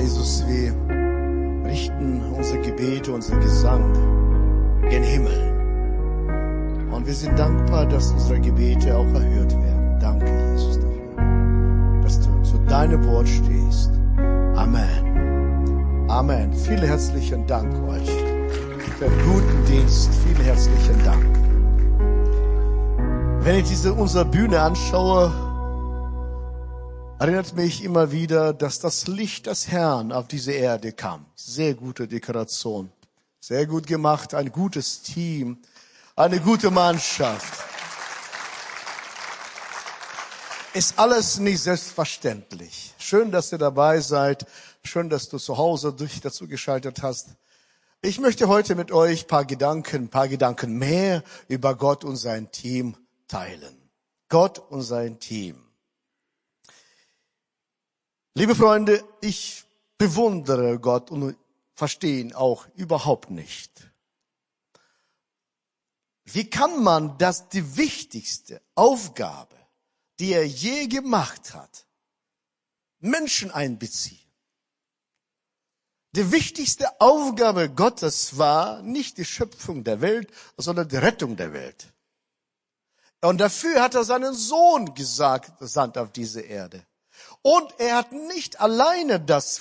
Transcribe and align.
Jesus, 0.00 0.44
wir 0.48 0.72
richten 1.64 2.20
unsere 2.36 2.60
Gebete, 2.62 3.12
unseren 3.12 3.40
Gesang 3.40 3.92
gen 4.88 5.02
Himmel. 5.02 5.52
Und 6.90 7.06
wir 7.06 7.14
sind 7.14 7.38
dankbar, 7.38 7.86
dass 7.86 8.10
unsere 8.12 8.40
Gebete 8.40 8.96
auch 8.96 9.06
erhört 9.06 9.52
werden. 9.52 9.98
Danke, 10.00 10.26
Jesus, 10.52 10.80
dafür, 10.80 12.02
dass 12.02 12.20
du 12.20 12.42
zu 12.42 12.58
deinem 12.66 13.04
Wort 13.06 13.28
stehst. 13.28 13.92
Amen. 14.56 16.08
Amen. 16.08 16.52
Vielen 16.52 16.84
herzlichen 16.84 17.46
Dank 17.46 17.72
euch 17.88 18.10
für 18.98 19.04
den 19.04 19.24
guten 19.24 19.64
Dienst. 19.66 20.10
Vielen 20.24 20.44
herzlichen 20.44 21.04
Dank. 21.04 21.24
Wenn 23.44 23.56
ich 23.56 23.68
diese 23.68 23.92
unsere 23.92 24.24
Bühne 24.24 24.60
anschaue, 24.60 25.32
erinnert 27.18 27.54
mich 27.54 27.84
immer 27.84 28.10
wieder, 28.12 28.52
dass 28.52 28.80
das 28.80 29.06
Licht 29.06 29.46
des 29.46 29.68
Herrn 29.68 30.12
auf 30.12 30.28
diese 30.28 30.52
Erde 30.52 30.92
kam. 30.92 31.26
Sehr 31.34 31.74
gute 31.74 32.08
Dekoration. 32.08 32.90
Sehr 33.40 33.66
gut 33.66 33.86
gemacht, 33.86 34.34
ein 34.34 34.50
gutes 34.50 35.02
Team, 35.02 35.58
eine 36.16 36.40
gute 36.40 36.70
Mannschaft. 36.70 37.64
Ist 40.72 40.98
alles 40.98 41.38
nicht 41.38 41.60
selbstverständlich. 41.60 42.94
Schön, 42.98 43.30
dass 43.30 43.52
ihr 43.52 43.58
dabei 43.58 44.00
seid. 44.00 44.46
Schön, 44.82 45.08
dass 45.08 45.28
du 45.28 45.38
zu 45.38 45.56
Hause 45.56 45.92
dich 45.92 46.20
dazu 46.20 46.48
geschaltet 46.48 47.02
hast. 47.02 47.28
Ich 48.02 48.18
möchte 48.18 48.48
heute 48.48 48.74
mit 48.74 48.90
euch 48.90 49.28
paar 49.28 49.44
Gedanken, 49.44 50.08
paar 50.08 50.28
Gedanken 50.28 50.76
mehr 50.78 51.22
über 51.48 51.74
Gott 51.74 52.04
und 52.04 52.16
sein 52.16 52.50
Team 52.50 52.96
teilen. 53.28 53.76
Gott 54.28 54.58
und 54.58 54.82
sein 54.82 55.20
Team. 55.20 55.63
Liebe 58.36 58.56
Freunde, 58.56 59.04
ich 59.20 59.64
bewundere 59.96 60.80
Gott 60.80 61.12
und 61.12 61.36
verstehe 61.74 62.20
ihn 62.20 62.34
auch 62.34 62.66
überhaupt 62.74 63.30
nicht. 63.30 63.92
Wie 66.24 66.50
kann 66.50 66.82
man 66.82 67.16
das 67.18 67.48
die 67.48 67.76
wichtigste 67.76 68.60
Aufgabe, 68.74 69.54
die 70.18 70.32
er 70.32 70.46
je 70.46 70.88
gemacht 70.88 71.54
hat, 71.54 71.86
Menschen 72.98 73.52
einbeziehen? 73.52 74.18
Die 76.10 76.32
wichtigste 76.32 77.00
Aufgabe 77.00 77.70
Gottes 77.70 78.36
war 78.36 78.82
nicht 78.82 79.18
die 79.18 79.24
Schöpfung 79.24 79.84
der 79.84 80.00
Welt, 80.00 80.32
sondern 80.56 80.88
die 80.88 80.96
Rettung 80.96 81.36
der 81.36 81.52
Welt. 81.52 81.92
Und 83.20 83.38
dafür 83.38 83.80
hat 83.80 83.94
er 83.94 84.04
seinen 84.04 84.34
Sohn 84.34 84.92
gesagt, 84.94 85.58
gesandt 85.60 85.98
auf 85.98 86.10
diese 86.10 86.40
Erde. 86.40 86.84
Und 87.46 87.78
er 87.78 87.96
hat 87.96 88.12
nicht 88.12 88.58
alleine 88.58 89.20
das 89.20 89.60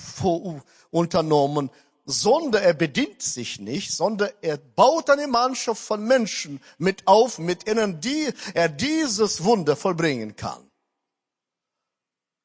unternommen, 0.89 1.69
sondern 2.05 2.63
er 2.63 2.73
bedient 2.73 3.21
sich 3.21 3.59
nicht, 3.59 3.91
sondern 3.91 4.29
er 4.41 4.57
baut 4.57 5.09
eine 5.09 5.27
Mannschaft 5.27 5.83
von 5.83 6.01
Menschen 6.01 6.61
mit 6.77 7.05
auf, 7.07 7.39
mit 7.39 7.67
ihnen, 7.67 7.99
die 7.99 8.33
er 8.53 8.69
dieses 8.69 9.43
Wunder 9.43 9.75
vollbringen 9.75 10.37
kann. 10.37 10.71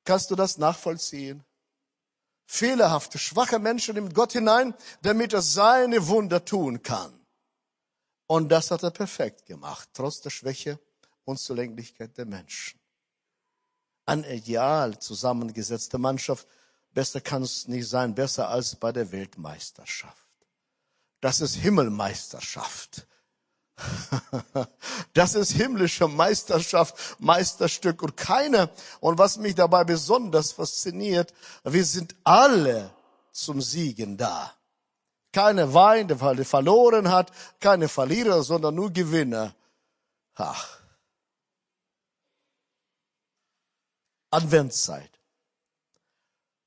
Kannst 0.05 0.29
du 0.33 0.35
das 0.35 0.59
nachvollziehen? 0.59 1.45
Fehlerhafte, 2.47 3.19
schwache 3.19 3.61
Menschen 3.61 3.95
nimmt 3.95 4.15
Gott 4.15 4.33
hinein, 4.33 4.75
damit 5.03 5.35
er 5.35 5.43
seine 5.43 6.09
Wunder 6.09 6.45
tun 6.45 6.83
kann. 6.83 7.13
Und 8.27 8.49
das 8.49 8.73
hat 8.73 8.83
er 8.83 8.91
perfekt 8.91 9.47
gemacht, 9.47 9.89
trotz 9.93 10.21
der 10.21 10.31
Schwäche 10.31 10.81
und 11.25 11.39
Zulänglichkeit 11.39 12.19
der 12.19 12.27
Menschen 12.27 12.79
an 14.09 14.25
ideal 14.25 14.99
zusammengesetzte 14.99 15.99
Mannschaft. 15.99 16.47
Besser 16.95 17.21
kann 17.21 17.43
es 17.43 17.69
nicht 17.69 17.89
sein, 17.89 18.15
besser 18.15 18.49
als 18.49 18.75
bei 18.75 18.91
der 18.91 19.13
Weltmeisterschaft. 19.13 20.27
Das 21.21 21.41
ist 21.41 21.57
Himmelmeisterschaft. 21.57 23.07
Das 25.15 25.35
ist 25.35 25.53
himmlische 25.53 26.07
Meisterschaft, 26.07 26.95
Meisterstück 27.19 28.03
und 28.03 28.17
keiner. 28.17 28.71
Und 29.01 29.19
was 29.19 29.37
mich 29.37 29.55
dabei 29.55 29.83
besonders 29.83 30.53
fasziniert, 30.53 31.33
wir 31.65 31.85
sind 31.85 32.15
alle 32.23 32.91
zum 33.33 33.61
Siegen 33.61 34.17
da. 34.17 34.53
Keine 35.33 35.75
weint, 35.75 36.11
der 36.11 36.45
verloren 36.45 37.11
hat, 37.11 37.33
keine 37.59 37.89
Verlierer, 37.89 38.43
sondern 38.43 38.75
nur 38.77 38.93
Gewinner. 38.93 39.55
Ach. 40.35 40.78
Adventszeit. 44.31 45.11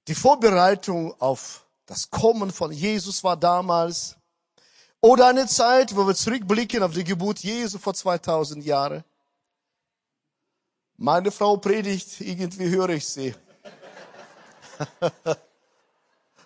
Die 0.08 0.16
Vorbereitung 0.16 1.20
auf 1.22 1.66
das 1.86 2.10
Kommen 2.10 2.52
von 2.52 2.72
Jesus 2.72 3.24
war 3.24 3.38
damals. 3.38 4.16
Oder 5.02 5.28
eine 5.28 5.48
Zeit, 5.48 5.96
wo 5.96 6.08
wir 6.08 6.16
zurückblicken 6.16 6.84
auf 6.84 6.94
die 6.94 7.04
Geburt 7.04 7.40
Jesu 7.40 7.80
vor 7.80 7.94
2000 7.94 8.64
Jahren. 8.64 9.04
Meine 10.98 11.32
Frau 11.32 11.58
predigt, 11.58 12.22
irgendwie 12.22 12.70
höre 12.70 12.90
ich 12.90 13.08
sie. 13.08 13.34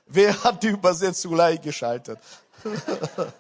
Wer 0.06 0.44
hat 0.44 0.64
die 0.64 0.70
Übersetzung 0.70 1.34
gleich 1.34 1.62
geschaltet? 1.62 2.20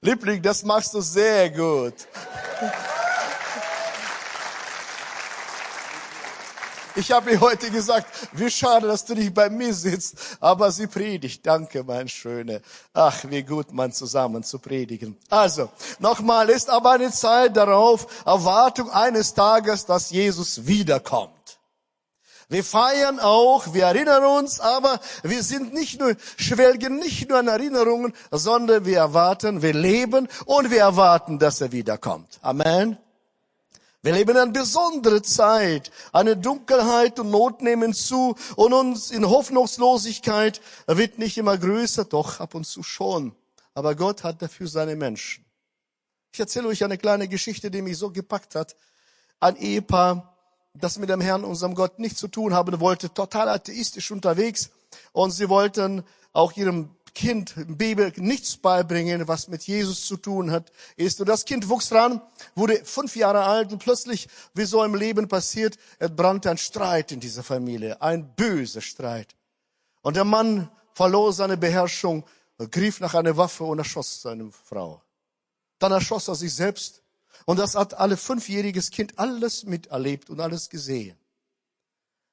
Liebling, 0.00 0.42
das 0.42 0.62
machst 0.64 0.92
du 0.92 1.00
sehr 1.00 1.48
gut. 1.50 1.94
Ich 6.94 7.10
habe 7.10 7.30
ihr 7.30 7.40
heute 7.40 7.70
gesagt, 7.70 8.06
wie 8.32 8.50
schade, 8.50 8.86
dass 8.86 9.04
du 9.04 9.14
nicht 9.14 9.32
bei 9.32 9.48
mir 9.48 9.72
sitzt, 9.72 10.36
aber 10.40 10.70
sie 10.70 10.86
predigt. 10.86 11.46
Danke, 11.46 11.84
mein 11.84 12.08
Schöne. 12.08 12.60
Ach, 12.92 13.24
wie 13.28 13.42
gut, 13.42 13.72
man 13.72 13.92
zusammen 13.92 14.42
zu 14.42 14.58
predigen. 14.58 15.16
Also, 15.30 15.70
nochmal, 16.00 16.50
ist 16.50 16.68
aber 16.68 16.92
eine 16.92 17.10
Zeit 17.10 17.56
darauf, 17.56 18.06
Erwartung 18.26 18.90
eines 18.90 19.32
Tages, 19.32 19.86
dass 19.86 20.10
Jesus 20.10 20.66
wiederkommt. 20.66 21.32
Wir 22.50 22.62
feiern 22.62 23.18
auch, 23.18 23.72
wir 23.72 23.84
erinnern 23.84 24.24
uns, 24.24 24.60
aber 24.60 25.00
wir 25.22 25.42
sind 25.42 25.72
nicht 25.72 25.98
nur, 25.98 26.14
schwelgen 26.36 26.98
nicht 26.98 27.30
nur 27.30 27.38
an 27.38 27.48
Erinnerungen, 27.48 28.12
sondern 28.30 28.84
wir 28.84 28.98
erwarten, 28.98 29.62
wir 29.62 29.72
leben 29.72 30.28
und 30.44 30.70
wir 30.70 30.80
erwarten, 30.80 31.38
dass 31.38 31.62
er 31.62 31.72
wiederkommt. 31.72 32.38
Amen. 32.42 32.98
Wir 34.04 34.12
leben 34.12 34.36
eine 34.36 34.50
besondere 34.50 35.22
Zeit. 35.22 35.92
Eine 36.12 36.36
Dunkelheit 36.36 37.20
und 37.20 37.30
Not 37.30 37.62
nehmen 37.62 37.94
zu 37.94 38.34
und 38.56 38.72
uns 38.72 39.12
in 39.12 39.28
Hoffnungslosigkeit 39.28 40.60
wird 40.88 41.18
nicht 41.18 41.38
immer 41.38 41.56
größer, 41.56 42.04
doch 42.04 42.40
ab 42.40 42.56
und 42.56 42.66
zu 42.66 42.82
schon. 42.82 43.32
Aber 43.74 43.94
Gott 43.94 44.24
hat 44.24 44.42
dafür 44.42 44.66
seine 44.66 44.96
Menschen. 44.96 45.44
Ich 46.32 46.40
erzähle 46.40 46.66
euch 46.66 46.82
eine 46.82 46.98
kleine 46.98 47.28
Geschichte, 47.28 47.70
die 47.70 47.80
mich 47.80 47.96
so 47.96 48.10
gepackt 48.10 48.56
hat. 48.56 48.74
Ein 49.38 49.54
Ehepaar, 49.56 50.36
das 50.74 50.98
mit 50.98 51.08
dem 51.08 51.20
Herrn, 51.20 51.44
unserem 51.44 51.76
Gott, 51.76 52.00
nichts 52.00 52.18
zu 52.18 52.26
tun 52.26 52.54
haben 52.54 52.80
wollte, 52.80 53.14
total 53.14 53.48
atheistisch 53.50 54.10
unterwegs. 54.10 54.70
Und 55.12 55.30
sie 55.30 55.48
wollten 55.48 56.02
auch 56.32 56.56
ihrem 56.56 56.90
Kind 57.14 57.54
Baby 57.78 58.12
nichts 58.16 58.56
beibringen, 58.56 59.28
was 59.28 59.48
mit 59.48 59.64
Jesus 59.64 60.06
zu 60.06 60.16
tun 60.16 60.50
hat, 60.50 60.72
ist. 60.96 61.20
Und 61.20 61.28
das 61.28 61.44
Kind 61.44 61.68
wuchs 61.68 61.92
ran, 61.92 62.22
wurde 62.54 62.82
fünf 62.84 63.16
Jahre 63.16 63.44
alt 63.44 63.72
und 63.72 63.80
plötzlich, 63.80 64.28
wie 64.54 64.64
so 64.64 64.82
im 64.82 64.94
Leben 64.94 65.28
passiert, 65.28 65.76
brannte 66.16 66.50
ein 66.50 66.58
Streit 66.58 67.12
in 67.12 67.20
dieser 67.20 67.42
Familie, 67.42 68.00
ein 68.00 68.34
böser 68.34 68.80
Streit. 68.80 69.36
Und 70.00 70.16
der 70.16 70.24
Mann 70.24 70.70
verlor 70.94 71.32
seine 71.32 71.56
Beherrschung, 71.56 72.24
griff 72.70 73.00
nach 73.00 73.14
einer 73.14 73.36
Waffe 73.36 73.64
und 73.64 73.78
erschoss 73.78 74.22
seine 74.22 74.50
Frau. 74.50 75.02
Dann 75.78 75.92
erschoss 75.92 76.28
er 76.28 76.34
sich 76.34 76.54
selbst. 76.54 77.02
Und 77.44 77.58
das 77.58 77.74
hat 77.74 77.94
alle 77.94 78.16
fünfjähriges 78.16 78.90
Kind 78.90 79.18
alles 79.18 79.64
miterlebt 79.64 80.30
und 80.30 80.40
alles 80.40 80.70
gesehen. 80.70 81.18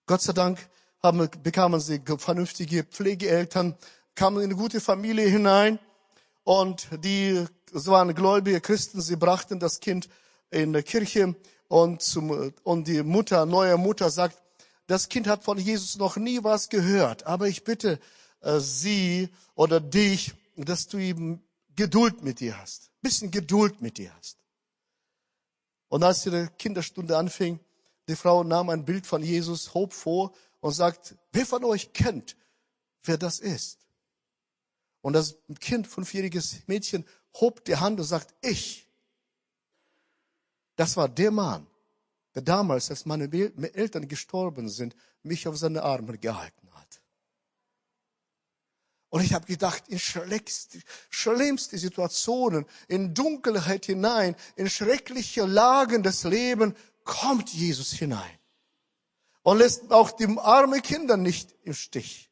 Gott 0.06 0.22
sei 0.22 0.34
Dank 0.34 0.70
haben, 1.02 1.30
bekamen 1.44 1.80
sie 1.80 2.02
vernünftige 2.18 2.84
Pflegeeltern, 2.84 3.76
kamen 4.16 4.38
in 4.38 4.46
eine 4.46 4.56
gute 4.56 4.82
Familie 4.82 5.28
hinein 5.28 5.80
und 6.44 6.88
die 7.04 7.46
es 7.74 7.88
waren 7.88 8.14
gläubige 8.14 8.62
Christen, 8.62 9.02
sie 9.02 9.16
brachten 9.16 9.60
das 9.60 9.80
Kind 9.80 10.10
in 10.50 10.74
der 10.74 10.84
Kirche 10.84 11.36
und, 11.68 12.02
zum, 12.02 12.54
und 12.64 12.88
die 12.88 13.04
Mutter, 13.04 13.46
neue 13.46 13.78
Mutter 13.78 14.10
sagt, 14.10 14.42
das 14.88 15.10
Kind 15.10 15.28
hat 15.28 15.44
von 15.44 15.58
Jesus 15.58 15.98
noch 15.98 16.18
nie 16.18 16.44
was 16.44 16.70
gehört, 16.70 17.26
aber 17.28 17.48
ich 17.48 17.64
bitte 17.64 18.00
äh, 18.42 18.60
sie 18.60 19.30
oder 19.56 19.80
dich, 19.80 20.34
dass 20.56 20.88
du 20.88 20.98
ihm 20.98 21.42
Geduld 21.76 22.24
mit 22.24 22.40
dir 22.40 22.58
hast, 22.58 22.92
bisschen 23.02 23.32
Geduld 23.32 23.82
mit 23.82 23.98
dir 23.98 24.12
hast. 24.18 24.38
Und 25.90 26.04
als 26.04 26.24
die 26.24 26.48
Kinderstunde 26.58 27.18
anfing, 27.18 27.60
die 28.08 28.16
Frau 28.16 28.44
nahm 28.44 28.70
ein 28.70 28.86
Bild 28.86 29.06
von 29.06 29.24
Jesus, 29.24 29.74
hob 29.74 29.94
vor 29.94 30.34
und 30.60 30.74
sagt, 30.74 31.16
wer 31.32 31.46
von 31.46 31.64
euch 31.64 31.94
kennt, 31.94 32.36
wer 33.04 33.18
das 33.18 33.40
ist? 33.40 33.78
Und 35.02 35.14
das 35.14 35.38
Kind, 35.60 35.88
fünfjähriges 35.88 36.68
Mädchen, 36.68 37.06
hob 37.36 37.64
die 37.66 37.76
Hand 37.76 38.00
und 38.00 38.06
sagt, 38.06 38.34
ich. 38.42 38.88
Das 40.76 40.98
war 40.98 41.10
der 41.10 41.32
Mann, 41.32 41.68
der 42.36 42.42
damals, 42.42 42.90
als 42.90 43.06
meine 43.06 43.32
Eltern 43.74 44.08
gestorben 44.08 44.70
sind, 44.70 44.96
mich 45.24 45.48
auf 45.48 45.58
seine 45.58 45.84
Arme 45.84 46.18
gehalten 46.18 46.70
hat. 46.74 47.02
Und 49.10 49.22
ich 49.22 49.34
habe 49.34 49.48
gedacht, 49.48 49.88
in 49.88 50.00
schlimmste, 50.00 50.80
schlimmste 51.10 51.78
Situationen, 51.78 52.66
in 52.88 53.14
Dunkelheit 53.14 53.86
hinein, 53.86 54.36
in 54.56 54.70
schreckliche 54.70 55.46
Lagen 55.46 56.04
des 56.04 56.24
Lebens 56.24 56.76
kommt 57.04 57.50
Jesus 57.50 57.92
hinein. 57.94 58.38
Und 59.42 59.58
lässt 59.58 59.92
auch 59.92 60.12
die 60.12 60.28
armen 60.38 60.82
Kinder 60.84 61.18
nicht 61.18 61.56
im 61.64 61.74
Stich. 61.74 62.29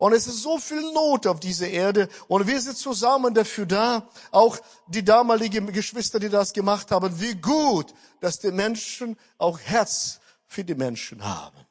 Und 0.00 0.14
es 0.14 0.26
ist 0.26 0.42
so 0.42 0.56
viel 0.56 0.80
Not 0.94 1.26
auf 1.26 1.40
dieser 1.40 1.68
Erde. 1.68 2.08
Und 2.26 2.46
wir 2.46 2.58
sind 2.58 2.78
zusammen 2.78 3.34
dafür 3.34 3.66
da. 3.66 4.08
Auch 4.30 4.58
die 4.86 5.04
damaligen 5.04 5.70
Geschwister, 5.74 6.18
die 6.18 6.30
das 6.30 6.54
gemacht 6.54 6.90
haben. 6.90 7.20
Wie 7.20 7.34
gut, 7.34 7.92
dass 8.18 8.38
die 8.38 8.50
Menschen 8.50 9.18
auch 9.36 9.58
Herz 9.60 10.18
für 10.46 10.64
die 10.64 10.74
Menschen 10.74 11.22
haben. 11.22 11.66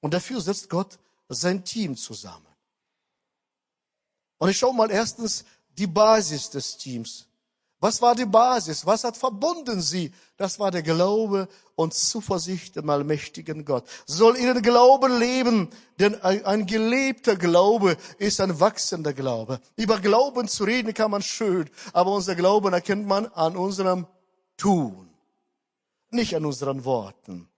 Und 0.00 0.12
dafür 0.12 0.42
setzt 0.42 0.68
Gott 0.68 0.98
sein 1.30 1.64
Team 1.64 1.96
zusammen. 1.96 2.46
Und 4.36 4.50
ich 4.50 4.58
schaue 4.58 4.74
mal 4.74 4.90
erstens 4.90 5.46
die 5.78 5.86
Basis 5.86 6.50
des 6.50 6.76
Teams. 6.76 7.26
Was 7.82 8.00
war 8.00 8.14
die 8.14 8.26
Basis? 8.26 8.86
Was 8.86 9.02
hat 9.02 9.16
verbunden 9.16 9.80
sie? 9.82 10.12
Das 10.36 10.60
war 10.60 10.70
der 10.70 10.84
Glaube 10.84 11.48
und 11.74 11.92
Zuversicht 11.92 12.76
dem 12.76 12.88
allmächtigen 12.88 13.64
Gott. 13.64 13.88
Soll 14.06 14.36
ihren 14.36 14.62
Glauben 14.62 15.18
leben, 15.18 15.68
denn 15.98 16.14
ein 16.22 16.66
gelebter 16.66 17.34
Glaube 17.34 17.96
ist 18.18 18.40
ein 18.40 18.60
wachsender 18.60 19.12
Glaube. 19.12 19.60
Über 19.74 19.98
Glauben 19.98 20.46
zu 20.46 20.62
reden 20.62 20.94
kann 20.94 21.10
man 21.10 21.22
schön, 21.22 21.68
aber 21.92 22.12
unser 22.12 22.36
Glauben 22.36 22.72
erkennt 22.72 23.08
man 23.08 23.26
an 23.26 23.56
unserem 23.56 24.06
Tun, 24.56 25.10
nicht 26.10 26.36
an 26.36 26.46
unseren 26.46 26.84
Worten. 26.84 27.48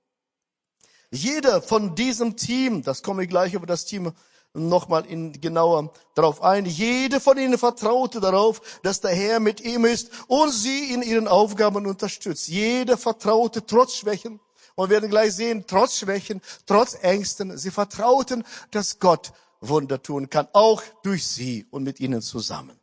Jeder 1.10 1.60
von 1.60 1.94
diesem 1.94 2.38
Team, 2.38 2.82
das 2.82 3.02
komme 3.02 3.24
ich 3.24 3.28
gleich 3.28 3.52
über 3.52 3.66
das 3.66 3.84
Team 3.84 4.10
nochmal 4.54 5.04
in 5.06 5.38
genauer 5.40 5.92
darauf 6.14 6.42
ein. 6.42 6.64
Jede 6.64 7.20
von 7.20 7.36
ihnen 7.36 7.58
vertraute 7.58 8.20
darauf, 8.20 8.60
dass 8.82 9.00
der 9.00 9.10
Herr 9.10 9.40
mit 9.40 9.60
ihm 9.60 9.84
ist 9.84 10.10
und 10.28 10.50
sie 10.50 10.92
in 10.94 11.02
ihren 11.02 11.28
Aufgaben 11.28 11.86
unterstützt. 11.86 12.48
Jeder 12.48 12.96
vertraute 12.96 13.66
trotz 13.66 13.96
Schwächen. 13.96 14.40
Und 14.76 14.90
wir 14.90 14.96
werden 14.96 15.10
gleich 15.10 15.34
sehen, 15.34 15.64
trotz 15.66 15.98
Schwächen, 15.98 16.40
trotz 16.66 16.96
Ängsten, 17.00 17.56
sie 17.56 17.70
vertrauten, 17.70 18.44
dass 18.70 18.98
Gott 18.98 19.32
Wunder 19.60 20.02
tun 20.02 20.30
kann, 20.30 20.48
auch 20.52 20.82
durch 21.02 21.26
sie 21.26 21.66
und 21.70 21.84
mit 21.84 22.00
ihnen 22.00 22.22
zusammen. 22.22 22.78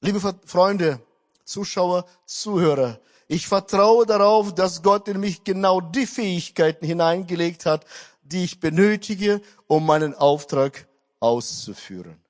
Liebe 0.00 0.20
Freunde, 0.44 1.00
Zuschauer, 1.44 2.06
Zuhörer, 2.26 3.00
ich 3.26 3.46
vertraue 3.46 4.04
darauf, 4.04 4.54
dass 4.54 4.82
Gott 4.82 5.08
in 5.08 5.20
mich 5.20 5.44
genau 5.44 5.80
die 5.80 6.06
Fähigkeiten 6.06 6.84
hineingelegt 6.84 7.64
hat, 7.64 7.86
die 8.24 8.44
ich 8.44 8.60
benötige, 8.60 9.40
um 9.66 9.86
meinen 9.86 10.14
Auftrag 10.14 10.88
auszuführen. 11.20 12.20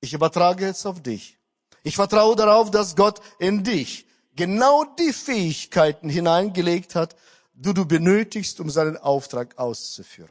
Ich 0.00 0.14
übertrage 0.14 0.66
jetzt 0.66 0.84
auf 0.84 1.02
dich. 1.02 1.38
Ich 1.84 1.96
vertraue 1.96 2.36
darauf, 2.36 2.70
dass 2.70 2.96
Gott 2.96 3.20
in 3.38 3.62
dich 3.62 4.06
genau 4.34 4.84
die 4.98 5.12
Fähigkeiten 5.12 6.08
hineingelegt 6.08 6.94
hat, 6.94 7.16
die 7.54 7.74
du 7.74 7.86
benötigst, 7.86 8.60
um 8.60 8.70
seinen 8.70 8.96
Auftrag 8.96 9.58
auszuführen. 9.58 10.30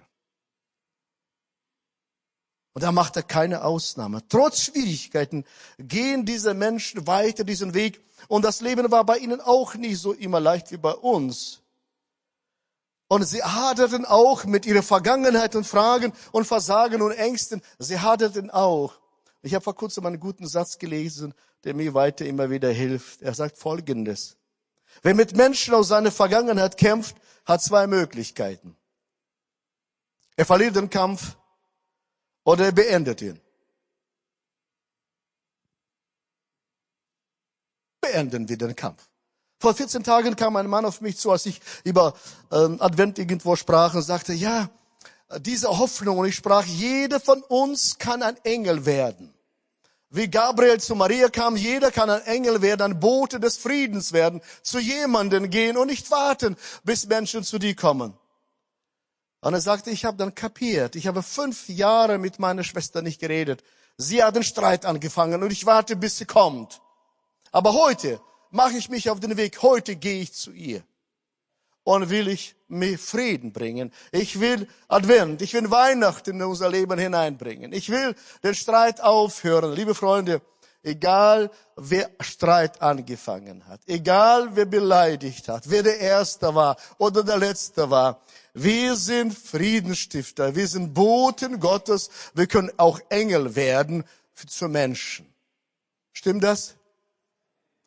Und 2.74 2.84
da 2.84 2.92
macht 2.92 3.18
er 3.18 3.24
keine 3.24 3.64
Ausnahme. 3.64 4.22
Trotz 4.30 4.62
Schwierigkeiten 4.62 5.46
gehen 5.78 6.26
diese 6.26 6.54
Menschen 6.54 7.06
weiter 7.06 7.44
diesen 7.44 7.74
Weg. 7.74 8.02
Und 8.28 8.46
das 8.46 8.62
Leben 8.62 8.90
war 8.92 9.06
bei 9.06 9.18
ihnen 9.18 9.42
auch 9.42 9.76
nicht 9.76 10.00
so 10.00 10.14
immer 10.14 10.40
leicht 10.40 10.72
wie 10.72 10.78
bei 10.78 10.94
uns. 10.94 11.61
Und 13.12 13.26
sie 13.26 13.44
haderten 13.44 14.06
auch 14.06 14.46
mit 14.46 14.66
ihrer 14.66 14.84
Vergangenheit 14.84 15.58
und 15.58 15.68
Fragen 15.68 16.14
und 16.32 16.46
Versagen 16.46 17.02
und 17.02 17.12
Ängsten. 17.12 17.62
Sie 17.78 18.00
haderten 18.00 18.50
auch. 18.50 19.02
Ich 19.42 19.54
habe 19.54 19.62
vor 19.62 19.76
kurzem 19.76 20.06
einen 20.06 20.18
guten 20.22 20.48
Satz 20.48 20.78
gelesen, 20.78 21.34
der 21.66 21.74
mir 21.74 21.94
weiter 21.94 22.26
immer 22.26 22.50
wieder 22.50 22.72
hilft. 22.72 23.22
Er 23.22 23.34
sagt 23.34 23.58
Folgendes. 23.58 24.38
Wer 25.02 25.14
mit 25.14 25.36
Menschen 25.36 25.74
aus 25.74 25.90
seiner 25.90 26.10
Vergangenheit 26.10 26.78
kämpft, 26.78 27.18
hat 27.44 27.62
zwei 27.62 27.86
Möglichkeiten. 27.86 28.78
Er 30.38 30.46
verliert 30.46 30.78
den 30.78 30.90
Kampf 30.90 31.36
oder 32.46 32.64
er 32.64 32.72
beendet 32.72 33.22
ihn. 33.22 33.42
Beenden 38.00 38.48
wir 38.48 38.58
den 38.58 38.74
Kampf. 38.74 39.11
Vor 39.62 39.76
14 39.76 40.04
Tagen 40.04 40.36
kam 40.36 40.56
ein 40.56 40.66
Mann 40.66 40.86
auf 40.86 41.02
mich 41.02 41.20
zu, 41.20 41.30
als 41.30 41.46
ich 41.46 41.62
über 41.84 42.16
ähm, 42.52 42.82
Advent 42.82 43.20
irgendwo 43.20 43.56
sprach 43.56 43.94
und 43.94 44.02
sagte, 44.02 44.34
ja, 44.34 44.72
diese 45.38 45.68
Hoffnung, 45.70 46.18
und 46.18 46.26
ich 46.26 46.36
sprach, 46.36 46.66
jeder 46.66 47.20
von 47.20 47.44
uns 47.44 48.00
kann 48.00 48.24
ein 48.24 48.38
Engel 48.44 48.88
werden. 48.88 49.32
Wie 50.10 50.28
Gabriel 50.28 50.80
zu 50.80 50.96
Maria 50.96 51.30
kam, 51.30 51.56
jeder 51.56 51.92
kann 51.92 52.10
ein 52.10 52.24
Engel 52.24 52.64
werden, 52.64 52.82
ein 52.82 53.00
Bote 53.00 53.40
des 53.40 53.58
Friedens 53.58 54.14
werden, 54.14 54.42
zu 54.64 54.80
jemanden 54.80 55.52
gehen 55.52 55.78
und 55.78 55.88
nicht 55.88 56.10
warten, 56.10 56.58
bis 56.84 57.06
Menschen 57.06 57.44
zu 57.44 57.60
dir 57.60 57.76
kommen. 57.76 58.16
Und 59.42 59.54
er 59.54 59.62
sagte, 59.62 59.92
ich 59.92 60.06
habe 60.06 60.18
dann 60.18 60.34
kapiert. 60.34 60.96
Ich 60.96 61.06
habe 61.06 61.22
fünf 61.22 61.70
Jahre 61.70 62.18
mit 62.18 62.40
meiner 62.40 62.64
Schwester 62.64 63.04
nicht 63.04 63.22
geredet. 63.22 63.64
Sie 63.96 64.24
hat 64.24 64.36
den 64.36 64.44
Streit 64.44 64.86
angefangen 64.86 65.44
und 65.44 65.52
ich 65.52 65.68
warte, 65.68 65.96
bis 65.96 66.18
sie 66.18 66.26
kommt. 66.26 66.82
Aber 67.52 67.74
heute 67.74 68.20
mache 68.52 68.78
ich 68.78 68.90
mich 68.90 69.10
auf 69.10 69.20
den 69.20 69.38
Weg. 69.38 69.62
Heute 69.62 69.96
gehe 69.96 70.22
ich 70.22 70.34
zu 70.34 70.52
ihr. 70.52 70.84
Und 71.84 72.12
will 72.12 72.28
ich 72.28 72.56
mir 72.68 73.00
Frieden 73.00 73.52
bringen. 73.52 73.92
Ich 74.12 74.40
will 74.40 74.68
Advent, 74.88 75.42
ich 75.42 75.54
will 75.56 75.72
Weihnachten 75.72 76.36
in 76.36 76.44
unser 76.44 76.70
Leben 76.70 77.00
hineinbringen. 77.00 77.74
Ich 77.74 77.90
will 77.90 78.16
den 78.44 78.54
Streit 78.54 79.02
aufhören. 79.02 79.74
Liebe 79.74 79.96
Freunde, 79.96 80.42
egal 80.84 81.50
wer 81.76 82.10
Streit 82.20 82.82
angefangen 82.82 83.66
hat, 83.68 83.82
egal 83.88 84.56
wer 84.56 84.66
beleidigt 84.66 85.48
hat, 85.48 85.70
wer 85.70 85.82
der 85.82 86.00
Erste 86.00 86.54
war 86.54 86.78
oder 87.00 87.24
der 87.24 87.38
Letzte 87.38 87.90
war, 87.90 88.22
wir 88.54 88.96
sind 88.96 89.34
Friedensstifter, 89.38 90.56
wir 90.56 90.68
sind 90.68 90.94
Boten 90.94 91.60
Gottes, 91.60 92.10
wir 92.34 92.48
können 92.48 92.72
auch 92.78 93.00
Engel 93.10 93.56
werden 93.56 94.04
für 94.34 94.68
Menschen. 94.68 95.34
Stimmt 96.14 96.44
das? 96.44 96.76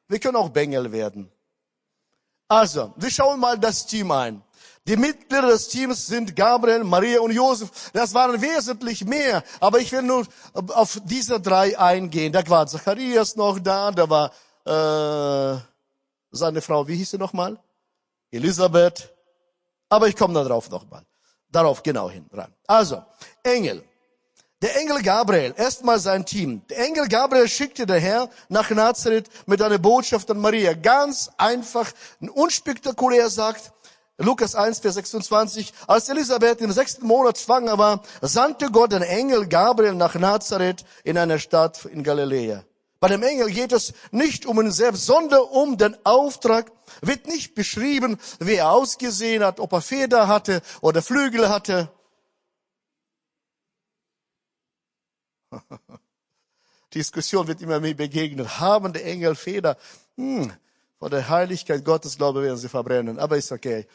Wir 0.09 0.19
können 0.19 0.37
auch 0.37 0.51
Bengel 0.51 0.91
werden. 0.93 1.31
Also, 2.49 2.93
wir 2.97 3.11
schauen 3.11 3.41
mal 3.41 3.59
das 3.59 3.87
Team 3.87 4.11
ein. 4.11 4.43
Die 4.87 4.97
Mitglieder 4.97 5.49
des 5.49 5.69
Teams 5.69 6.07
sind 6.07 6.37
Gabriel, 6.37 6.85
Maria 6.85 7.21
und 7.21 7.33
Josef. 7.33 7.91
Das 7.93 8.13
waren 8.13 8.41
wesentlich 8.41 9.05
mehr, 9.05 9.43
aber 9.59 9.79
ich 9.79 9.91
will 9.93 10.03
nur 10.03 10.27
auf 10.75 11.01
diese 11.05 11.41
drei 11.41 11.79
eingehen. 11.79 12.33
Da 12.33 12.47
war 12.49 12.67
Zacharias 12.67 13.35
noch 13.35 13.59
da, 13.59 13.91
da 13.91 14.09
war 14.11 14.31
äh, 14.67 15.59
seine 16.31 16.61
Frau, 16.61 16.87
wie 16.87 16.97
hieß 16.97 17.13
sie 17.13 17.19
nochmal? 17.19 17.59
Elisabeth. 18.31 19.11
Aber 19.89 20.09
ich 20.09 20.17
komme 20.17 20.35
darauf 20.35 20.69
nochmal. 20.69 21.03
Darauf 21.49 21.83
genau 21.83 22.11
hin 22.11 22.27
ran. 22.33 22.53
Also, 22.67 23.03
Engel. 23.43 23.83
Der 24.65 24.81
Engel 24.81 25.03
Gabriel, 25.03 25.53
erstmal 25.59 25.99
sein 25.99 26.25
Team. 26.25 26.63
Der 26.71 26.79
Engel 26.87 27.07
Gabriel 27.07 27.49
schickte 27.49 27.85
der 27.85 28.01
Herr 28.01 28.31
nach 28.49 28.71
Nazareth 28.71 29.29
mit 29.45 29.61
einer 29.61 29.77
Botschaft 29.77 30.31
an 30.31 30.41
Maria. 30.41 30.73
Ganz 30.73 31.31
einfach, 31.37 31.93
unspektakulär 32.33 33.29
sagt, 33.29 33.73
Lukas 34.17 34.55
1, 34.55 34.79
Vers 34.79 34.95
26, 34.95 35.71
als 35.87 36.09
Elisabeth 36.09 36.63
im 36.63 36.73
sechsten 36.73 37.07
Monat 37.07 37.37
schwanger 37.37 37.77
war, 37.77 38.01
sandte 38.23 38.71
Gott 38.71 38.93
den 38.93 39.03
Engel 39.03 39.47
Gabriel 39.49 39.97
nach 39.97 40.15
Nazareth 40.15 40.87
in 41.03 41.19
einer 41.19 41.39
Stadt 41.39 41.85
in 41.85 42.03
Galiläa. 42.03 42.65
Bei 43.01 43.09
dem 43.09 43.23
Engel 43.23 43.51
geht 43.51 43.73
es 43.73 43.93
nicht 44.13 44.47
um 44.47 44.59
ihn 44.63 44.73
selbst, 44.73 45.05
sondern 45.05 45.43
um 45.43 45.77
den 45.77 45.95
Auftrag. 46.07 46.73
Wird 47.03 47.27
nicht 47.27 47.55
beschrieben, 47.55 48.19
wie 48.41 48.55
er 48.55 48.71
ausgesehen 48.71 49.45
hat, 49.45 49.61
ob 49.61 49.75
er 49.75 49.83
Feder 49.83 50.27
hatte 50.27 50.63
oder 50.81 51.03
Flügel 51.03 51.51
hatte. 51.51 51.91
Diskussion 56.95 57.47
wird 57.47 57.61
immer 57.63 57.81
mehr 57.81 57.95
begegnet. 57.95 58.61
Haben 58.61 58.93
die 58.93 59.03
Engel 59.03 59.35
Feder? 59.35 59.77
Hm, 60.17 60.53
vor 60.99 61.11
der 61.11 61.29
Heiligkeit 61.29 61.85
Gottes, 61.85 62.17
glaube 62.17 62.41
ich, 62.41 62.47
werden 62.47 62.59
sie 62.59 62.69
verbrennen. 62.69 63.19
Aber 63.19 63.37
ist 63.37 63.53
okay 63.53 63.87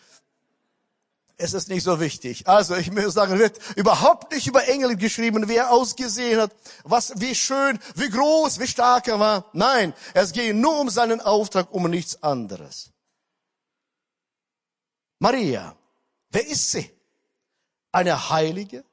es 1.40 1.54
ist 1.54 1.70
nicht 1.70 1.84
so 1.84 2.00
wichtig. 2.00 2.48
Also 2.48 2.76
ich 2.76 2.92
muss 2.92 3.14
sagen, 3.14 3.40
wird 3.40 3.58
überhaupt 3.78 4.32
nicht 4.34 4.46
über 4.46 4.68
Engel 4.68 4.98
geschrieben, 4.98 5.48
wie 5.48 5.56
er 5.56 5.72
ausgesehen 5.72 6.40
hat, 6.40 6.52
was, 6.84 7.14
wie 7.16 7.34
schön, 7.34 7.80
wie 7.96 8.10
groß, 8.10 8.60
wie 8.60 8.68
stark 8.68 9.08
er 9.08 9.20
war. 9.20 9.50
Nein, 9.54 9.94
es 10.14 10.34
geht 10.34 10.56
nur 10.56 10.78
um 10.78 10.90
seinen 10.90 11.22
Auftrag, 11.22 11.74
um 11.74 11.90
nichts 11.90 12.22
anderes. 12.22 12.92
Maria, 15.20 15.76
wer 16.30 16.46
ist 16.46 16.72
sie? 16.72 16.92
Eine 17.94 18.30
Heilige? 18.30 18.84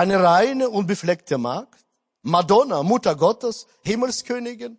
Eine 0.00 0.22
reine, 0.22 0.70
unbefleckte 0.70 1.36
Magd? 1.36 1.84
Madonna, 2.22 2.82
Mutter 2.82 3.14
Gottes, 3.14 3.66
Himmelskönigin? 3.82 4.78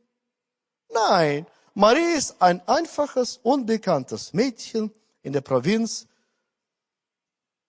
Nein, 0.91 1.45
Marie 1.75 2.15
ist 2.17 2.41
ein 2.41 2.67
einfaches, 2.67 3.37
unbekanntes 3.43 4.33
Mädchen 4.33 4.91
in 5.21 5.31
der 5.31 5.41
Provinz 5.41 6.07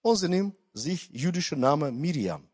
und 0.01 0.15
sie 0.15 0.29
nimmt 0.29 0.55
sich 0.73 1.11
jüdische 1.11 1.55
Name 1.55 1.91
Miriam. 1.91 2.49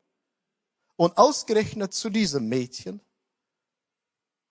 Und 0.98 1.18
ausgerechnet 1.18 1.94
zu 1.94 2.10
diesem 2.10 2.50
Mädchen, 2.50 3.00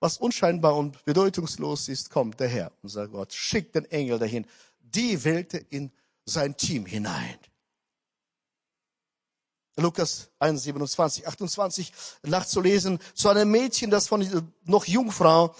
was 0.00 0.16
unscheinbar 0.16 0.76
und 0.76 1.04
bedeutungslos 1.04 1.90
ist, 1.90 2.08
kommt 2.08 2.40
der 2.40 2.48
Herr, 2.48 2.72
unser 2.82 3.06
Gott, 3.06 3.34
schickt 3.34 3.74
den 3.74 3.84
Engel 3.90 4.18
dahin. 4.18 4.46
Die 4.80 5.22
wählte 5.24 5.58
in 5.58 5.92
sein 6.24 6.56
Team 6.56 6.86
hinein. 6.86 7.38
Lukas 9.78 10.28
1, 10.40 10.62
27, 10.64 11.26
28 11.26 11.92
nachzulesen, 12.24 12.98
zu 13.14 13.28
einem 13.28 13.50
Mädchen, 13.50 13.90
das 13.90 14.08
von 14.08 14.26
noch 14.64 14.84
Jungfrau 14.86 15.54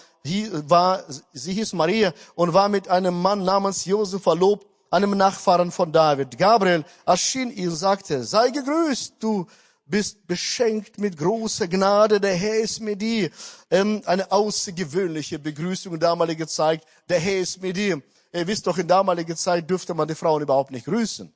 war, 0.66 1.04
sie 1.32 1.54
hieß 1.54 1.72
Maria 1.72 2.12
und 2.34 2.52
war 2.52 2.68
mit 2.68 2.88
einem 2.88 3.20
Mann 3.20 3.44
namens 3.44 3.84
Josef 3.84 4.22
verlobt, 4.22 4.66
einem 4.90 5.16
Nachfahren 5.16 5.70
von 5.70 5.92
David. 5.92 6.36
Gabriel 6.36 6.84
erschien 7.06 7.50
ihr 7.50 7.70
und 7.70 7.76
sagte, 7.76 8.24
sei 8.24 8.50
gegrüßt, 8.50 9.14
du 9.20 9.46
bist 9.86 10.26
beschenkt 10.26 10.98
mit 10.98 11.16
großer 11.16 11.68
Gnade, 11.68 12.20
der 12.20 12.34
Herr 12.34 12.58
ist 12.58 12.80
mit 12.80 13.00
dir. 13.00 13.30
Ähm, 13.70 14.02
eine 14.04 14.30
außergewöhnliche 14.30 15.38
Begrüßung 15.38 15.94
in 15.94 16.00
damaliger 16.00 16.46
Zeit, 16.46 16.84
der 17.08 17.20
Herr 17.20 17.40
ist 17.40 17.62
mit 17.62 17.76
dir. 17.76 18.02
Ihr 18.32 18.46
wisst 18.46 18.66
doch, 18.66 18.76
in 18.76 18.86
damaliger 18.86 19.36
Zeit 19.36 19.68
dürfte 19.68 19.94
man 19.94 20.06
die 20.06 20.14
Frauen 20.14 20.42
überhaupt 20.42 20.70
nicht 20.70 20.84
grüßen. 20.84 21.32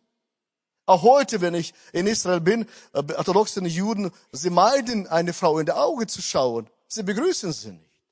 Auch 0.86 1.02
heute, 1.02 1.40
wenn 1.40 1.54
ich 1.54 1.74
in 1.92 2.06
Israel 2.06 2.40
bin, 2.40 2.66
äh, 2.92 3.02
orthodoxe 3.14 3.60
Juden, 3.60 4.10
sie 4.32 4.50
meiden, 4.50 5.06
eine 5.06 5.32
Frau 5.32 5.58
in 5.58 5.66
die 5.66 5.72
Augen 5.72 6.08
zu 6.08 6.20
schauen. 6.20 6.68
Sie 6.88 7.02
begrüßen 7.02 7.52
sie 7.52 7.72
nicht. 7.72 8.02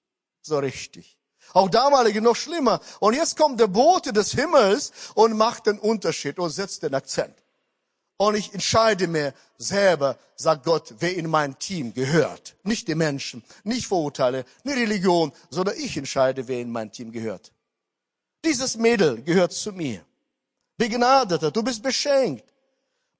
So 0.43 0.59
richtig. 0.59 1.19
Auch 1.53 1.69
damalige 1.69 2.21
noch 2.21 2.37
schlimmer. 2.37 2.81
Und 3.01 3.15
jetzt 3.15 3.37
kommt 3.37 3.59
der 3.61 3.67
Bote 3.67 4.13
des 4.13 4.33
Himmels 4.33 4.93
und 5.15 5.37
macht 5.37 5.67
den 5.67 5.79
Unterschied 5.79 6.39
und 6.39 6.51
setzt 6.51 6.83
den 6.83 6.95
Akzent. 6.95 7.35
Und 8.17 8.35
ich 8.35 8.53
entscheide 8.53 9.09
mir 9.09 9.33
selber, 9.57 10.19
sagt 10.37 10.65
Gott, 10.65 10.95
wer 10.99 11.17
in 11.17 11.29
mein 11.29 11.59
Team 11.59 11.95
gehört. 11.95 12.55
Nicht 12.65 12.87
die 12.87 12.95
Menschen, 12.95 13.43
nicht 13.65 13.87
Vorurteile, 13.87 14.45
nicht 14.63 14.77
Religion, 14.77 15.33
sondern 15.49 15.75
ich 15.79 15.97
entscheide, 15.97 16.47
wer 16.47 16.61
in 16.61 16.71
mein 16.71 16.93
Team 16.93 17.13
gehört. 17.13 17.51
Dieses 18.45 18.77
Mädel 18.77 19.23
gehört 19.23 19.53
zu 19.53 19.73
mir. 19.73 20.05
Begnadeter, 20.77 21.51
du 21.51 21.63
bist 21.63 21.83
beschenkt. 21.83 22.45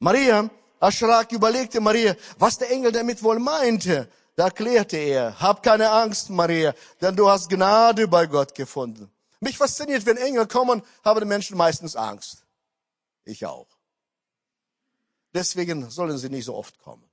Maria 0.01 0.51
erschrak, 0.81 1.31
überlegte 1.33 1.81
Maria, 1.81 2.17
was 2.39 2.59
der 2.59 2.71
Engel 2.71 2.91
damit 2.91 3.23
wohl 3.23 3.39
meinte. 3.39 4.11
Da 4.35 4.45
erklärte 4.47 4.97
er, 4.97 5.39
hab 5.39 5.63
keine 5.63 5.91
Angst, 5.91 6.31
Maria, 6.31 6.75
denn 7.01 7.15
du 7.15 7.29
hast 7.29 7.49
Gnade 7.51 8.09
bei 8.09 8.27
Gott 8.27 8.55
gefunden. 8.55 9.11
Mich 9.41 9.59
fasziniert, 9.59 10.05
wenn 10.07 10.17
Engel 10.17 10.47
kommen, 10.47 10.83
haben 11.05 11.21
die 11.21 11.27
Menschen 11.27 11.57
meistens 11.57 11.97
Angst. 11.97 12.45
Ich 13.25 13.45
auch. 13.45 13.69
Deswegen 15.35 15.91
sollen 15.91 16.17
sie 16.17 16.31
nicht 16.31 16.47
so 16.47 16.55
oft 16.55 16.79
kommen. 16.79 17.05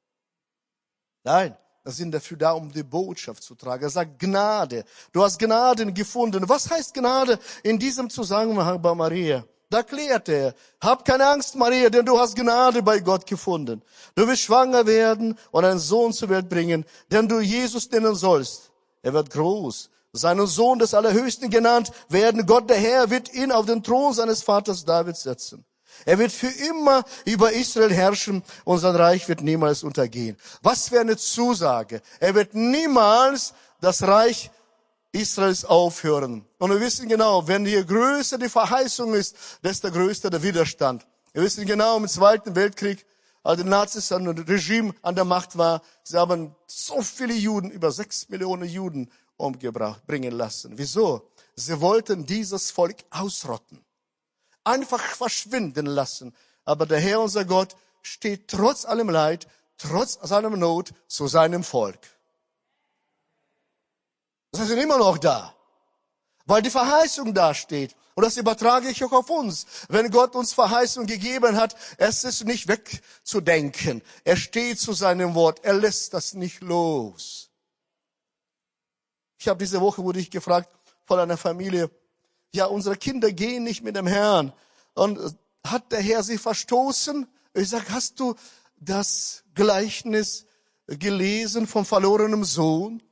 Nein, 1.23 1.57
wir 1.83 1.91
sind 1.91 2.11
dafür 2.13 2.37
da, 2.37 2.51
um 2.53 2.71
die 2.71 2.83
Botschaft 2.83 3.43
zu 3.43 3.55
tragen. 3.55 3.83
Er 3.83 3.89
sagt 3.89 4.17
Gnade. 4.19 4.85
Du 5.11 5.21
hast 5.21 5.37
Gnaden 5.39 5.93
gefunden. 5.93 6.47
Was 6.47 6.69
heißt 6.69 6.93
Gnade 6.93 7.37
in 7.63 7.77
diesem 7.77 8.09
Zusammenhang 8.09 8.81
bei 8.81 8.93
Maria? 8.95 9.45
Da 9.69 9.83
klärt 9.83 10.29
er, 10.29 10.55
hab 10.79 11.03
keine 11.03 11.27
Angst, 11.27 11.55
Maria, 11.55 11.89
denn 11.89 12.05
du 12.05 12.17
hast 12.17 12.35
Gnade 12.35 12.81
bei 12.81 12.99
Gott 12.99 13.25
gefunden. 13.27 13.81
Du 14.15 14.25
wirst 14.25 14.43
schwanger 14.43 14.85
werden 14.85 15.37
und 15.51 15.65
einen 15.65 15.79
Sohn 15.79 16.13
zur 16.13 16.29
Welt 16.29 16.47
bringen, 16.47 16.85
denn 17.11 17.27
du 17.27 17.41
Jesus 17.41 17.91
nennen 17.91 18.15
sollst. 18.15 18.71
Er 19.01 19.13
wird 19.13 19.29
groß, 19.29 19.89
seinen 20.13 20.47
Sohn 20.47 20.79
des 20.79 20.93
Allerhöchsten 20.93 21.49
genannt 21.49 21.91
werden. 22.07 22.45
Gott 22.45 22.69
der 22.69 22.77
Herr 22.77 23.09
wird 23.09 23.33
ihn 23.33 23.51
auf 23.51 23.65
den 23.65 23.83
Thron 23.83 24.13
seines 24.13 24.41
Vaters 24.41 24.85
David 24.85 25.17
setzen. 25.17 25.65
Er 26.05 26.17
wird 26.17 26.31
für 26.31 26.51
immer 26.69 27.03
über 27.25 27.51
Israel 27.51 27.91
herrschen 27.91 28.43
und 28.63 28.79
sein 28.79 28.95
Reich 28.95 29.27
wird 29.27 29.41
niemals 29.41 29.83
untergehen. 29.83 30.37
Was 30.61 30.89
für 30.89 31.01
eine 31.01 31.17
Zusage. 31.17 32.01
Er 32.19 32.35
wird 32.35 32.53
niemals 32.53 33.53
das 33.81 34.03
Reich 34.03 34.51
Israels 35.17 35.65
aufhören. 35.65 36.45
Und 36.59 36.69
wir 36.69 36.79
wissen 36.79 37.07
genau, 37.07 37.47
wenn 37.47 37.65
je 37.65 37.83
größer 37.83 38.37
die 38.37 38.49
Verheißung 38.49 39.13
ist, 39.13 39.35
desto 39.63 39.91
größer 39.91 40.29
der 40.29 40.43
Widerstand. 40.43 41.05
Wir 41.33 41.43
wissen 41.43 41.65
genau, 41.65 41.97
im 41.97 42.07
Zweiten 42.07 42.55
Weltkrieg, 42.55 43.05
als 43.43 43.61
die 43.61 43.67
Nazis 43.67 44.11
ein 44.11 44.27
Regime 44.27 44.93
an 45.01 45.15
der 45.15 45.23
Macht 45.25 45.57
war, 45.57 45.81
sie 46.03 46.17
haben 46.17 46.55
so 46.65 47.01
viele 47.01 47.33
Juden, 47.33 47.71
über 47.71 47.91
sechs 47.91 48.27
Millionen 48.29 48.67
Juden 48.67 49.11
umgebracht, 49.37 50.05
bringen 50.05 50.33
lassen. 50.33 50.73
Wieso? 50.77 51.29
Sie 51.55 51.79
wollten 51.79 52.25
dieses 52.25 52.71
Volk 52.71 52.97
ausrotten. 53.09 53.83
Einfach 54.63 55.01
verschwinden 55.01 55.85
lassen. 55.85 56.35
Aber 56.65 56.85
der 56.85 56.99
Herr, 56.99 57.21
unser 57.21 57.45
Gott, 57.45 57.75
steht 58.01 58.49
trotz 58.49 58.85
allem 58.85 59.09
Leid, 59.09 59.47
trotz 59.77 60.19
seinem 60.21 60.59
Not 60.59 60.91
zu 61.07 61.27
seinem 61.27 61.63
Volk. 61.63 61.99
Sie 64.57 64.65
sind 64.65 64.79
immer 64.79 64.97
noch 64.97 65.17
da. 65.17 65.53
Weil 66.45 66.61
die 66.61 66.69
Verheißung 66.69 67.33
da 67.33 67.53
steht. 67.53 67.95
Und 68.15 68.23
das 68.23 68.37
übertrage 68.37 68.89
ich 68.89 69.03
auch 69.03 69.11
auf 69.11 69.29
uns. 69.29 69.65
Wenn 69.89 70.09
Gott 70.09 70.35
uns 70.35 70.53
Verheißung 70.53 71.05
gegeben 71.05 71.57
hat, 71.57 71.75
es 71.97 72.23
ist 72.23 72.45
nicht 72.45 72.67
wegzudenken. 72.67 74.01
Er 74.23 74.37
steht 74.37 74.79
zu 74.79 74.93
seinem 74.93 75.35
Wort. 75.35 75.63
Er 75.63 75.73
lässt 75.73 76.13
das 76.13 76.33
nicht 76.33 76.61
los. 76.61 77.51
Ich 79.37 79.47
habe 79.47 79.59
diese 79.59 79.81
Woche 79.81 80.03
wurde 80.03 80.19
ich 80.19 80.31
gefragt 80.31 80.69
von 81.05 81.19
einer 81.19 81.37
Familie, 81.37 81.91
ja, 82.55 82.65
unsere 82.65 82.95
Kinder 82.95 83.31
gehen 83.31 83.63
nicht 83.63 83.83
mit 83.83 83.95
dem 83.95 84.07
Herrn. 84.07 84.51
Und 84.95 85.19
hat 85.63 85.91
der 85.91 86.01
Herr 86.01 86.23
sie 86.23 86.37
verstoßen? 86.37 87.27
Ich 87.53 87.69
sage, 87.69 87.85
hast 87.89 88.19
du 88.19 88.35
das 88.77 89.43
Gleichnis 89.53 90.45
gelesen 90.87 91.67
vom 91.67 91.85
verlorenen 91.85 92.43
Sohn? 92.43 93.03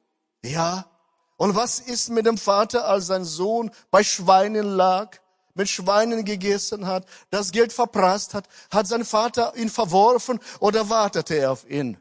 Ja. 0.43 0.89
Und 1.37 1.55
was 1.55 1.79
ist 1.79 2.09
mit 2.09 2.25
dem 2.25 2.37
Vater, 2.37 2.85
als 2.85 3.07
sein 3.07 3.25
Sohn 3.25 3.71
bei 3.91 4.03
Schweinen 4.03 4.65
lag, 4.65 5.17
mit 5.53 5.69
Schweinen 5.69 6.23
gegessen 6.23 6.87
hat, 6.87 7.05
das 7.29 7.51
Geld 7.51 7.73
verprasst 7.73 8.33
hat? 8.33 8.47
Hat 8.71 8.87
sein 8.87 9.05
Vater 9.05 9.55
ihn 9.55 9.69
verworfen 9.69 10.39
oder 10.59 10.89
wartete 10.89 11.35
er 11.35 11.51
auf 11.51 11.69
ihn? 11.69 11.97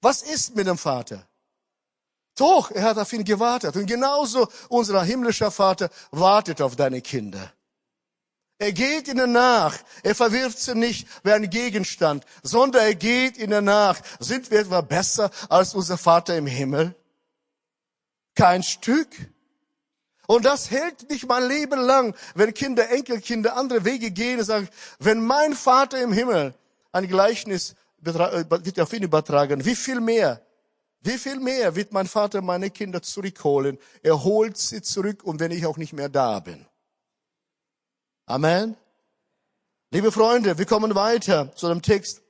Was 0.00 0.22
ist 0.22 0.56
mit 0.56 0.66
dem 0.66 0.78
Vater? 0.78 1.26
Doch, 2.36 2.70
er 2.70 2.82
hat 2.82 2.98
auf 2.98 3.12
ihn 3.12 3.24
gewartet. 3.24 3.76
Und 3.76 3.86
genauso 3.86 4.48
unser 4.68 5.02
himmlischer 5.04 5.50
Vater 5.50 5.88
wartet 6.10 6.60
auf 6.60 6.74
deine 6.74 7.00
Kinder. 7.00 7.52
Er 8.58 8.72
geht 8.72 9.08
ihnen 9.08 9.32
nach. 9.32 9.76
Er 10.02 10.14
verwirft 10.14 10.58
sie 10.58 10.74
nicht 10.74 11.06
wie 11.22 11.32
ein 11.32 11.48
Gegenstand, 11.50 12.24
sondern 12.42 12.82
er 12.82 12.94
geht 12.94 13.36
ihnen 13.36 13.64
nach. 13.64 14.00
Sind 14.20 14.50
wir 14.50 14.60
etwa 14.60 14.80
besser 14.80 15.30
als 15.48 15.74
unser 15.74 15.98
Vater 15.98 16.36
im 16.36 16.46
Himmel? 16.46 16.94
Kein 18.34 18.62
Stück. 18.62 19.08
Und 20.26 20.44
das 20.44 20.70
hält 20.70 21.08
mich 21.10 21.26
mein 21.26 21.46
Leben 21.46 21.80
lang, 21.80 22.16
wenn 22.34 22.54
Kinder, 22.54 22.88
Enkelkinder 22.90 23.56
andere 23.56 23.84
Wege 23.84 24.10
gehen 24.10 24.38
und 24.38 24.44
sagen, 24.44 24.68
wenn 24.98 25.24
mein 25.24 25.54
Vater 25.54 26.00
im 26.00 26.12
Himmel 26.12 26.54
ein 26.92 27.06
Gleichnis 27.08 27.74
äh, 28.04 28.14
wird 28.14 28.80
auf 28.80 28.92
ihn 28.92 29.02
übertragen, 29.02 29.64
wie 29.64 29.74
viel 29.74 30.00
mehr, 30.00 30.40
wie 31.00 31.18
viel 31.18 31.38
mehr 31.38 31.76
wird 31.76 31.92
mein 31.92 32.06
Vater 32.06 32.40
meine 32.40 32.70
Kinder 32.70 33.02
zurückholen? 33.02 33.78
Er 34.02 34.24
holt 34.24 34.56
sie 34.56 34.80
zurück 34.80 35.22
und 35.24 35.40
wenn 35.40 35.50
ich 35.50 35.66
auch 35.66 35.76
nicht 35.76 35.92
mehr 35.92 36.08
da 36.08 36.40
bin. 36.40 36.64
Amen. 38.26 38.76
Liebe 39.90 40.10
Freunde, 40.10 40.56
wir 40.56 40.64
kommen 40.64 40.94
weiter 40.94 41.54
zu 41.54 41.68
dem 41.68 41.82
Text. 41.82 42.23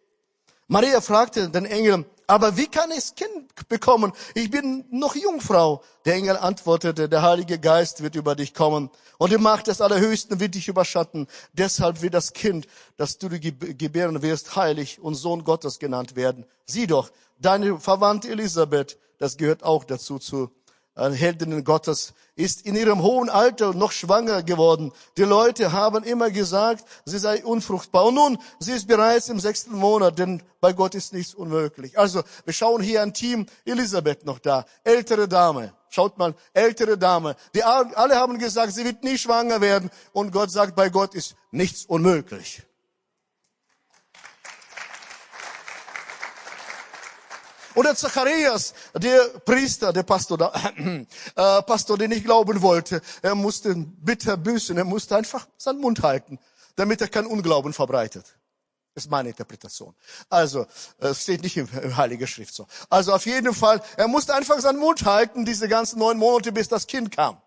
Maria 0.66 1.02
fragte 1.02 1.50
den 1.50 1.66
Engel, 1.66 2.06
aber 2.26 2.56
wie 2.56 2.68
kann 2.68 2.90
ich 2.90 3.14
Kind 3.14 3.68
bekommen? 3.68 4.12
Ich 4.34 4.50
bin 4.50 4.86
noch 4.90 5.14
Jungfrau. 5.14 5.82
Der 6.06 6.14
Engel 6.14 6.38
antwortete, 6.38 7.06
der 7.06 7.20
Heilige 7.20 7.58
Geist 7.58 8.02
wird 8.02 8.14
über 8.14 8.34
dich 8.34 8.54
kommen 8.54 8.90
und 9.18 9.30
die 9.30 9.38
Macht 9.38 9.66
des 9.66 9.82
Allerhöchsten 9.82 10.40
wird 10.40 10.54
dich 10.54 10.68
überschatten. 10.68 11.26
Deshalb 11.52 12.00
wird 12.00 12.14
das 12.14 12.32
Kind, 12.32 12.66
das 12.96 13.18
du 13.18 13.28
gebären 13.28 14.22
wirst, 14.22 14.56
heilig 14.56 15.00
und 15.00 15.16
Sohn 15.16 15.44
Gottes 15.44 15.78
genannt 15.78 16.16
werden. 16.16 16.46
Sieh 16.64 16.86
doch, 16.86 17.10
deine 17.38 17.78
Verwandte 17.78 18.30
Elisabeth, 18.30 18.98
das 19.18 19.36
gehört 19.36 19.64
auch 19.64 19.84
dazu 19.84 20.18
zu 20.18 20.50
Heldinnen 20.96 21.64
Gottes, 21.64 22.14
ist 22.36 22.66
in 22.66 22.76
ihrem 22.76 23.02
hohen 23.02 23.28
Alter 23.28 23.74
noch 23.74 23.92
schwanger 23.92 24.42
geworden. 24.42 24.92
Die 25.16 25.22
Leute 25.22 25.72
haben 25.72 26.04
immer 26.04 26.30
gesagt, 26.30 26.84
sie 27.04 27.18
sei 27.18 27.44
unfruchtbar. 27.44 28.06
Und 28.06 28.14
nun, 28.14 28.38
sie 28.58 28.72
ist 28.72 28.86
bereits 28.86 29.28
im 29.28 29.40
sechsten 29.40 29.76
Monat, 29.76 30.18
denn 30.18 30.42
bei 30.60 30.72
Gott 30.72 30.94
ist 30.94 31.12
nichts 31.12 31.34
unmöglich. 31.34 31.98
Also, 31.98 32.22
wir 32.44 32.54
schauen 32.54 32.82
hier 32.82 33.02
ein 33.02 33.12
Team, 33.12 33.46
Elisabeth 33.64 34.24
noch 34.24 34.38
da, 34.38 34.64
ältere 34.84 35.28
Dame. 35.28 35.72
Schaut 35.90 36.18
mal, 36.18 36.34
ältere 36.52 36.98
Dame. 36.98 37.36
Die 37.54 37.62
alle 37.62 38.16
haben 38.16 38.38
gesagt, 38.38 38.72
sie 38.72 38.84
wird 38.84 39.04
nie 39.04 39.16
schwanger 39.16 39.60
werden. 39.60 39.90
Und 40.12 40.32
Gott 40.32 40.50
sagt, 40.50 40.74
bei 40.74 40.88
Gott 40.88 41.14
ist 41.14 41.36
nichts 41.52 41.84
unmöglich. 41.84 42.62
Oder 47.74 47.96
Zacharias, 47.96 48.74
der 48.94 49.20
Priester, 49.44 49.92
der 49.92 50.04
Pastor, 50.04 50.52
äh, 50.76 51.62
Pastor, 51.62 51.98
der 51.98 52.08
nicht 52.08 52.24
glauben 52.24 52.62
wollte, 52.62 53.00
er 53.22 53.34
musste 53.34 53.74
bitter 53.74 54.36
büßen, 54.36 54.76
er 54.76 54.84
musste 54.84 55.16
einfach 55.16 55.46
seinen 55.56 55.80
Mund 55.80 56.02
halten, 56.02 56.38
damit 56.76 57.00
er 57.00 57.08
keinen 57.08 57.26
Unglauben 57.26 57.72
verbreitet. 57.72 58.36
Das 58.94 59.06
ist 59.06 59.10
meine 59.10 59.30
Interpretation. 59.30 59.92
Also, 60.30 60.66
es 60.98 61.22
steht 61.22 61.42
nicht 61.42 61.56
im, 61.56 61.68
im 61.82 61.96
Heiligen 61.96 62.28
Schrift 62.28 62.54
so. 62.54 62.68
Also 62.88 63.12
auf 63.12 63.26
jeden 63.26 63.52
Fall, 63.52 63.82
er 63.96 64.06
musste 64.06 64.34
einfach 64.34 64.60
seinen 64.60 64.78
Mund 64.78 65.04
halten, 65.04 65.44
diese 65.44 65.68
ganzen 65.68 65.98
neun 65.98 66.16
Monate, 66.16 66.52
bis 66.52 66.68
das 66.68 66.86
Kind 66.86 67.10
kam. 67.10 67.38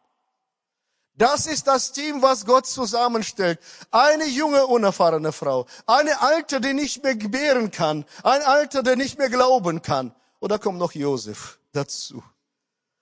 Das 1.17 1.47
ist 1.47 1.65
das 1.65 1.91
Team, 1.91 2.21
was 2.21 2.45
Gott 2.45 2.67
zusammenstellt. 2.67 3.59
Eine 3.89 4.25
junge, 4.25 4.67
unerfahrene 4.67 5.31
Frau. 5.31 5.65
Eine 5.88 6.21
alte, 6.21 6.62
die 6.62 6.74
nicht 6.74 7.03
mehr 7.03 7.15
gebären 7.15 7.71
kann. 7.71 8.05
Ein 8.24 8.43
alter, 8.43 8.83
der 8.83 8.95
nicht 8.95 9.17
mehr 9.17 9.29
glauben 9.29 9.81
kann. 9.81 10.13
Und 10.39 10.51
da 10.51 10.59
kommt 10.59 10.77
noch 10.77 10.91
Josef 10.91 11.57
dazu. 11.71 12.24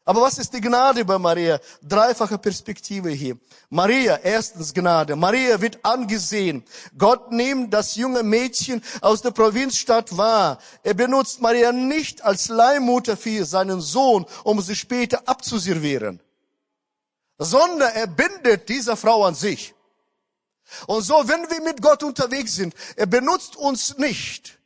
Aber 0.08 0.22
was 0.22 0.38
ist 0.38 0.54
die 0.54 0.62
Gnade 0.62 1.04
bei 1.04 1.18
Maria? 1.18 1.60
Dreifache 1.82 2.38
Perspektive 2.38 3.10
hier. 3.10 3.38
Maria, 3.70 4.18
erstens 4.24 4.72
Gnade. 4.72 5.16
Maria 5.16 5.60
wird 5.60 5.84
angesehen. 5.84 6.64
Gott 6.96 7.32
nimmt 7.32 7.74
das 7.74 7.96
junge 7.96 8.22
Mädchen 8.22 8.84
aus 9.02 9.24
der 9.24 9.32
Provinzstadt 9.32 10.16
wahr. 10.16 10.60
Er 10.84 10.94
benutzt 10.94 11.42
Maria 11.42 11.72
nicht 11.72 12.24
als 12.24 12.50
Leihmutter 12.50 13.18
für 13.18 13.46
seinen 13.46 13.82
Sohn, 13.82 14.28
um 14.44 14.62
sie 14.62 14.76
später 14.76 15.28
abzuservieren, 15.28 16.22
sondern 17.38 17.94
er 17.94 18.08
bindet 18.08 18.70
diese 18.70 18.96
Frau 18.96 19.26
an 19.26 19.36
sich. 19.36 19.74
Und 20.88 21.04
so, 21.04 21.28
wenn 21.28 21.50
wir 21.50 21.62
mit 21.62 21.82
Gott 21.82 22.04
unterwegs 22.04 22.56
sind, 22.56 22.74
er 22.96 23.06
benutzt 23.06 23.56
uns 23.56 23.98
nicht 23.98 24.58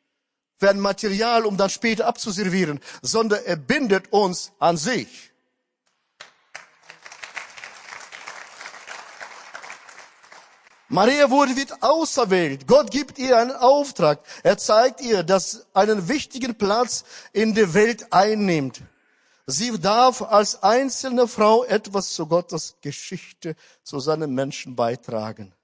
für 0.57 0.69
ein 0.69 0.79
Material, 0.79 1.45
um 1.45 1.57
dann 1.57 1.69
später 1.69 2.07
abzuservieren, 2.07 2.79
sondern 3.01 3.43
er 3.45 3.55
bindet 3.55 4.11
uns 4.11 4.51
an 4.59 4.77
sich. 4.77 5.29
Maria 10.91 11.29
wurde 11.29 11.55
wird 11.55 11.83
auserwählt. 11.83 12.65
Gott 12.65 12.89
gibt 12.89 13.19
ihr 13.19 13.37
einen 13.37 13.51
Auftrag. 13.51 14.21
Er 14.41 14.57
zeigt 14.57 15.01
ihr, 15.01 15.21
dass 15.21 15.67
einen 15.73 16.07
wichtigen 16.07 16.57
Platz 16.57 17.03
in 17.31 17.53
der 17.53 17.75
Welt 17.75 18.11
einnimmt. 18.11 18.81
Sie 19.51 19.79
darf 19.79 20.21
als 20.21 20.61
einzelne 20.61 21.27
Frau 21.27 21.63
etwas 21.63 22.13
zu 22.13 22.27
Gottes 22.27 22.75
Geschichte, 22.81 23.55
zu 23.81 23.99
seinen 23.99 24.35
Menschen 24.35 24.75
beitragen. 24.75 25.55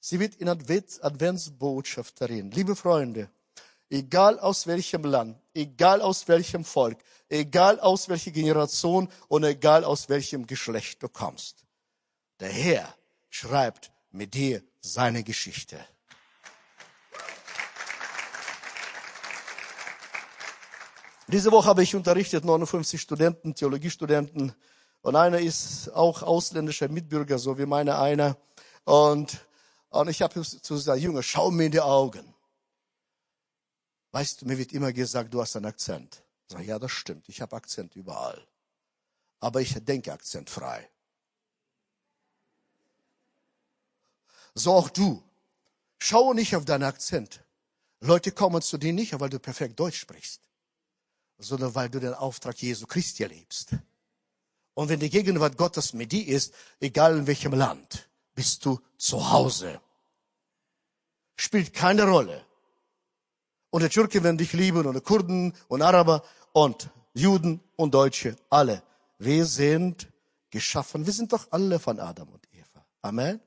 Sie 0.00 0.18
wird 0.18 0.36
in 0.36 0.48
Advent, 0.48 1.04
Adventsbotschafterin. 1.04 2.50
Liebe 2.52 2.74
Freunde, 2.74 3.28
egal 3.90 4.38
aus 4.38 4.66
welchem 4.66 5.04
Land, 5.04 5.38
egal 5.52 6.00
aus 6.00 6.26
welchem 6.26 6.64
Volk, 6.64 6.96
egal 7.28 7.80
aus 7.80 8.08
welcher 8.08 8.30
Generation 8.30 9.10
und 9.28 9.44
egal 9.44 9.84
aus 9.84 10.08
welchem 10.08 10.46
Geschlecht 10.46 11.02
du 11.02 11.10
kommst. 11.10 11.66
Der 12.40 12.48
Herr 12.48 12.94
schreibt 13.28 13.92
mit 14.10 14.32
dir 14.32 14.62
seine 14.80 15.22
Geschichte. 15.22 15.84
Diese 21.28 21.50
Woche 21.50 21.68
habe 21.68 21.82
ich 21.82 21.94
unterrichtet 21.94 22.44
59 22.44 23.00
Studenten, 23.00 23.54
Theologiestudenten. 23.54 24.54
Und 25.02 25.16
einer 25.16 25.38
ist 25.38 25.88
auch 25.90 26.22
ausländischer 26.22 26.88
Mitbürger, 26.88 27.38
so 27.38 27.58
wie 27.58 27.66
meine 27.66 27.98
einer. 27.98 28.36
Und, 28.84 29.46
und 29.90 30.08
ich 30.08 30.22
habe 30.22 30.40
zu 30.42 30.74
dieser 30.74 30.94
Jünger, 30.94 31.22
schau 31.22 31.50
mir 31.50 31.66
in 31.66 31.72
die 31.72 31.80
Augen. 31.80 32.34
Weißt 34.12 34.42
du, 34.42 34.46
mir 34.46 34.56
wird 34.56 34.72
immer 34.72 34.92
gesagt, 34.92 35.34
du 35.34 35.40
hast 35.40 35.56
einen 35.56 35.66
Akzent. 35.66 36.22
Ich 36.48 36.52
sage, 36.52 36.64
ja, 36.64 36.78
das 36.78 36.92
stimmt, 36.92 37.28
ich 37.28 37.40
habe 37.40 37.56
Akzent 37.56 37.96
überall. 37.96 38.46
Aber 39.40 39.60
ich 39.60 39.74
denke 39.84 40.12
akzentfrei. 40.12 40.88
So 44.54 44.72
auch 44.72 44.88
du. 44.88 45.22
Schaue 45.98 46.34
nicht 46.34 46.56
auf 46.56 46.64
deinen 46.64 46.84
Akzent. 46.84 47.42
Leute 48.00 48.32
kommen 48.32 48.62
zu 48.62 48.78
dir 48.78 48.92
nicht, 48.92 49.18
weil 49.18 49.28
du 49.28 49.38
perfekt 49.38 49.78
Deutsch 49.78 49.98
sprichst, 49.98 50.40
sondern 51.38 51.74
weil 51.74 51.88
du 51.88 52.00
den 52.00 52.14
Auftrag 52.14 52.56
Jesu 52.60 52.86
Christi 52.86 53.22
erlebst. 53.22 53.76
Und 54.74 54.88
wenn 54.88 55.00
die 55.00 55.10
Gegenwart 55.10 55.56
Gottes 55.56 55.92
mit 55.92 56.12
dir 56.12 56.26
ist, 56.26 56.52
egal 56.80 57.16
in 57.16 57.26
welchem 57.26 57.54
Land, 57.54 58.08
bist 58.34 58.64
du 58.64 58.80
zu 58.98 59.30
Hause. 59.30 59.80
Spielt 61.36 61.72
keine 61.72 62.04
Rolle. 62.04 62.44
Und 63.70 63.82
die 63.82 63.88
Türken 63.88 64.22
werden 64.22 64.38
dich 64.38 64.52
lieben 64.52 64.86
und 64.86 64.94
die 64.94 65.00
Kurden 65.00 65.54
und 65.68 65.82
Araber 65.82 66.22
und 66.52 66.90
Juden 67.14 67.60
und 67.76 67.94
Deutsche, 67.94 68.36
alle. 68.50 68.82
Wir 69.18 69.46
sind 69.46 70.08
geschaffen. 70.50 71.06
Wir 71.06 71.12
sind 71.12 71.32
doch 71.32 71.46
alle 71.50 71.78
von 71.78 71.98
Adam 71.98 72.28
und 72.28 72.46
Eva. 72.52 72.84
Amen. 73.02 73.40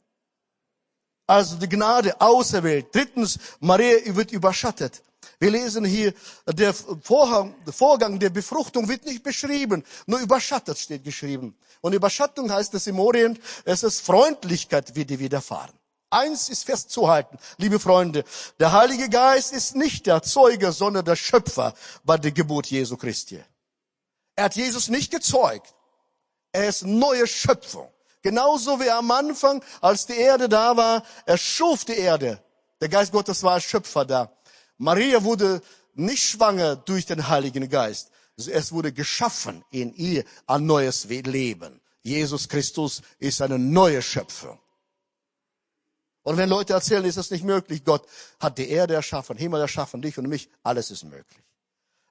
Also 1.29 1.57
die 1.57 1.69
Gnade 1.69 2.19
auserwählt. 2.19 2.87
Drittens, 2.91 3.37
Maria 3.59 3.99
wird 4.15 4.31
überschattet. 4.31 5.03
Wir 5.39 5.51
lesen 5.51 5.85
hier, 5.85 6.11
der 6.47 6.73
Vorhang, 6.73 7.53
Vorgang 7.71 8.17
der 8.17 8.31
Befruchtung 8.31 8.89
wird 8.89 9.05
nicht 9.05 9.21
beschrieben, 9.21 9.83
nur 10.07 10.21
überschattet 10.21 10.79
steht 10.79 11.03
geschrieben. 11.03 11.55
Und 11.81 11.93
Überschattung 11.93 12.51
heißt 12.51 12.73
es 12.73 12.87
im 12.87 12.99
Orient, 12.99 13.39
es 13.63 13.83
ist 13.83 14.01
Freundlichkeit, 14.01 14.95
wie 14.95 15.05
die 15.05 15.19
widerfahren. 15.19 15.75
Eins 16.09 16.49
ist 16.49 16.63
festzuhalten, 16.63 17.37
liebe 17.57 17.79
Freunde, 17.79 18.23
der 18.59 18.71
Heilige 18.71 19.07
Geist 19.07 19.53
ist 19.53 19.75
nicht 19.75 20.07
der 20.07 20.23
Zeuge, 20.23 20.71
sondern 20.71 21.05
der 21.05 21.15
Schöpfer 21.15 21.75
bei 22.03 22.17
der 22.17 22.31
Geburt 22.31 22.65
Jesu 22.65 22.97
Christi. 22.97 23.39
Er 24.35 24.45
hat 24.45 24.55
Jesus 24.55 24.87
nicht 24.87 25.11
gezeugt. 25.11 25.75
Er 26.51 26.69
ist 26.69 26.87
neue 26.87 27.27
Schöpfung. 27.27 27.87
Genauso 28.21 28.79
wie 28.79 28.89
am 28.89 29.10
Anfang, 29.12 29.63
als 29.82 30.05
die 30.05 30.17
Erde 30.17 30.49
da 30.49 30.75
war, 30.75 31.03
er 31.25 31.38
schuf 31.38 31.86
die 31.86 31.97
Erde. 31.97 32.43
Der 32.82 32.89
Geist 32.89 33.12
Gottes 33.12 33.43
war 33.43 33.53
als 33.53 33.63
Schöpfer 33.63 34.05
da. 34.05 34.32
Maria 34.77 35.23
wurde 35.23 35.62
nicht 35.93 36.23
schwanger 36.23 36.75
durch 36.75 37.05
den 37.05 37.27
Heiligen 37.27 37.69
Geist. 37.69 38.12
Es 38.38 38.71
wurde 38.71 38.93
geschaffen 38.93 39.63
in 39.69 39.93
ihr 39.93 40.23
ein 40.47 40.65
neues 40.65 41.05
Leben. 41.05 41.82
Jesus 42.01 42.47
Christus 42.47 43.01
ist 43.19 43.41
eine 43.41 43.60
neue 43.60 44.01
Schöpfung. 44.01 44.60
Und 46.23 46.38
wenn 46.38 46.49
Leute 46.49 46.73
erzählen, 46.73 47.05
ist 47.05 47.17
das 47.17 47.32
nicht 47.32 47.43
möglich, 47.43 47.84
Gott 47.84 48.05
hat 48.39 48.58
die 48.58 48.69
Erde 48.69 48.93
erschaffen, 48.93 49.38
Himmel 49.38 49.62
erschaffen, 49.62 50.01
dich 50.01 50.17
und 50.17 50.27
mich, 50.27 50.49
alles 50.63 50.91
ist 50.91 51.03
möglich. 51.03 51.43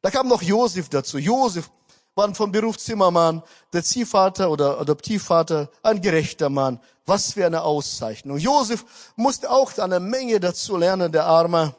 Da 0.02 0.10
kam 0.10 0.28
noch 0.28 0.42
Josef 0.42 0.88
dazu. 0.88 1.18
Josef 1.18 1.70
war 2.18 2.34
vom 2.34 2.50
Beruf 2.50 2.76
Zimmermann, 2.78 3.44
der 3.72 3.84
Ziehvater 3.84 4.50
oder 4.50 4.80
Adoptivvater, 4.80 5.70
ein 5.84 6.00
gerechter 6.02 6.50
Mann. 6.50 6.80
Was 7.06 7.32
für 7.32 7.46
eine 7.46 7.62
Auszeichnung. 7.62 8.38
Josef 8.38 8.84
musste 9.14 9.48
auch 9.48 9.78
eine 9.78 10.00
Menge 10.00 10.40
dazu 10.40 10.76
lernen, 10.76 11.12
der 11.12 11.26
Arme, 11.26 11.76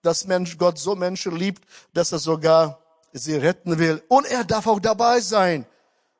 dass 0.00 0.24
Mensch 0.24 0.56
Gott 0.56 0.78
so 0.78 0.96
Menschen 0.96 1.36
liebt, 1.36 1.62
dass 1.92 2.12
er 2.12 2.18
sogar 2.18 2.78
sie 3.12 3.34
retten 3.36 3.78
will. 3.78 4.02
Und 4.08 4.26
er 4.26 4.42
darf 4.42 4.66
auch 4.66 4.80
dabei 4.80 5.20
sein. 5.20 5.66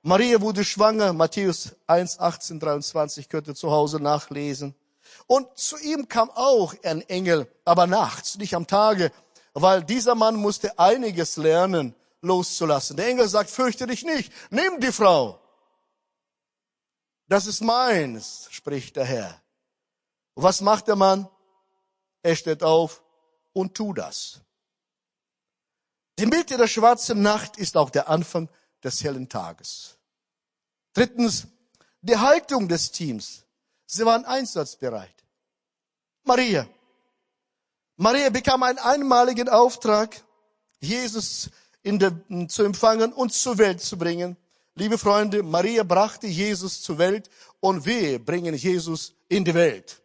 Maria 0.03 0.41
wurde 0.43 0.63
schwanger, 0.63 1.15
Matthäus 1.15 1.75
1, 1.87 2.21
18, 2.21 2.61
23, 2.61 3.29
könnt 3.31 3.49
ihr 3.49 3.55
zu 3.55 3.71
Hause 3.71 3.99
nachlesen. 3.99 4.75
Und 5.27 5.49
zu 5.57 5.79
ihm 5.79 6.07
kam 6.07 6.31
auch 6.31 6.75
ein 6.85 7.01
Engel, 7.09 7.51
aber 7.65 7.87
nachts, 7.87 8.37
nicht 8.37 8.55
am 8.55 8.67
Tage, 8.67 9.11
weil 9.55 9.83
dieser 9.83 10.15
Mann 10.15 10.37
musste 10.37 10.79
einiges 10.79 11.39
lernen 11.39 11.95
loszulassen. 12.21 12.97
Der 12.97 13.09
Engel 13.09 13.29
sagt, 13.29 13.51
fürchte 13.51 13.87
dich 13.87 14.05
nicht, 14.05 14.33
nimm 14.51 14.81
die 14.81 14.93
Frau. 14.93 15.41
Das 17.27 17.47
ist 17.47 17.61
meins, 17.61 18.49
spricht 18.51 18.97
der 18.97 19.05
Herr. 19.05 19.43
Was 20.35 20.61
macht 20.61 20.89
der 20.89 20.97
Mann? 20.97 21.29
Er 22.23 22.37
steht 22.37 22.63
auf 22.63 23.03
und 23.53 23.75
tu 23.75 23.93
das. 23.93 24.41
Die 26.19 26.27
Mitte 26.27 26.57
der 26.57 26.67
schwarzen 26.67 27.23
Nacht 27.23 27.57
ist 27.59 27.77
auch 27.77 27.91
der 27.91 28.09
Anfang 28.09 28.49
des 28.83 29.03
hellen 29.05 29.29
Tages. 29.29 29.99
Drittens, 30.93 31.47
die 32.01 32.17
Haltung 32.17 32.69
des 32.69 32.91
Teams. 32.91 33.45
Sie 33.87 34.05
waren 34.05 34.25
einsatzbereit. 34.25 35.15
Maria. 36.25 36.69
Maria 37.97 38.31
bekam 38.31 38.63
einen 38.63 38.79
einmaligen 38.79 39.49
Auftrag, 39.49 40.23
Jesus 40.81 41.51
in 41.89 41.99
der, 41.99 42.13
zu 42.49 42.65
empfangen 42.65 43.15
und 43.15 43.33
zur 43.33 43.57
Welt 43.57 43.81
zu 43.81 43.97
bringen. 43.97 44.37
Liebe 44.75 44.99
Freunde, 44.99 45.43
Maria 45.43 45.83
brachte 45.83 46.27
Jesus 46.27 46.83
zur 46.83 46.99
Welt 46.99 47.31
und 47.61 47.85
wir 47.87 48.23
bringen 48.23 48.55
Jesus 48.55 49.15
in 49.29 49.43
die 49.43 49.55
Welt. 49.55 50.01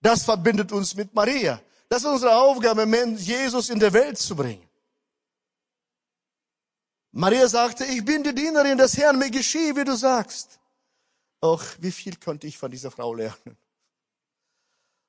Das 0.00 0.22
verbindet 0.22 0.70
uns 0.70 0.94
mit 0.94 1.12
Maria. 1.12 1.60
Das 1.88 2.02
ist 2.02 2.08
unsere 2.08 2.36
Aufgabe, 2.36 2.84
Jesus 3.16 3.70
in 3.70 3.80
der 3.80 3.92
Welt 3.92 4.18
zu 4.18 4.36
bringen. 4.36 4.68
Maria 7.10 7.48
sagte, 7.48 7.84
ich 7.84 8.04
bin 8.04 8.22
die 8.22 8.34
Dienerin 8.34 8.78
des 8.78 8.96
Herrn, 8.96 9.18
mir 9.18 9.30
geschehe, 9.30 9.74
wie 9.74 9.84
du 9.84 9.96
sagst. 9.96 10.60
Och, 11.42 11.64
wie 11.80 11.90
viel 11.90 12.16
konnte 12.16 12.46
ich 12.46 12.56
von 12.56 12.70
dieser 12.70 12.92
Frau 12.92 13.14
lernen? 13.14 13.56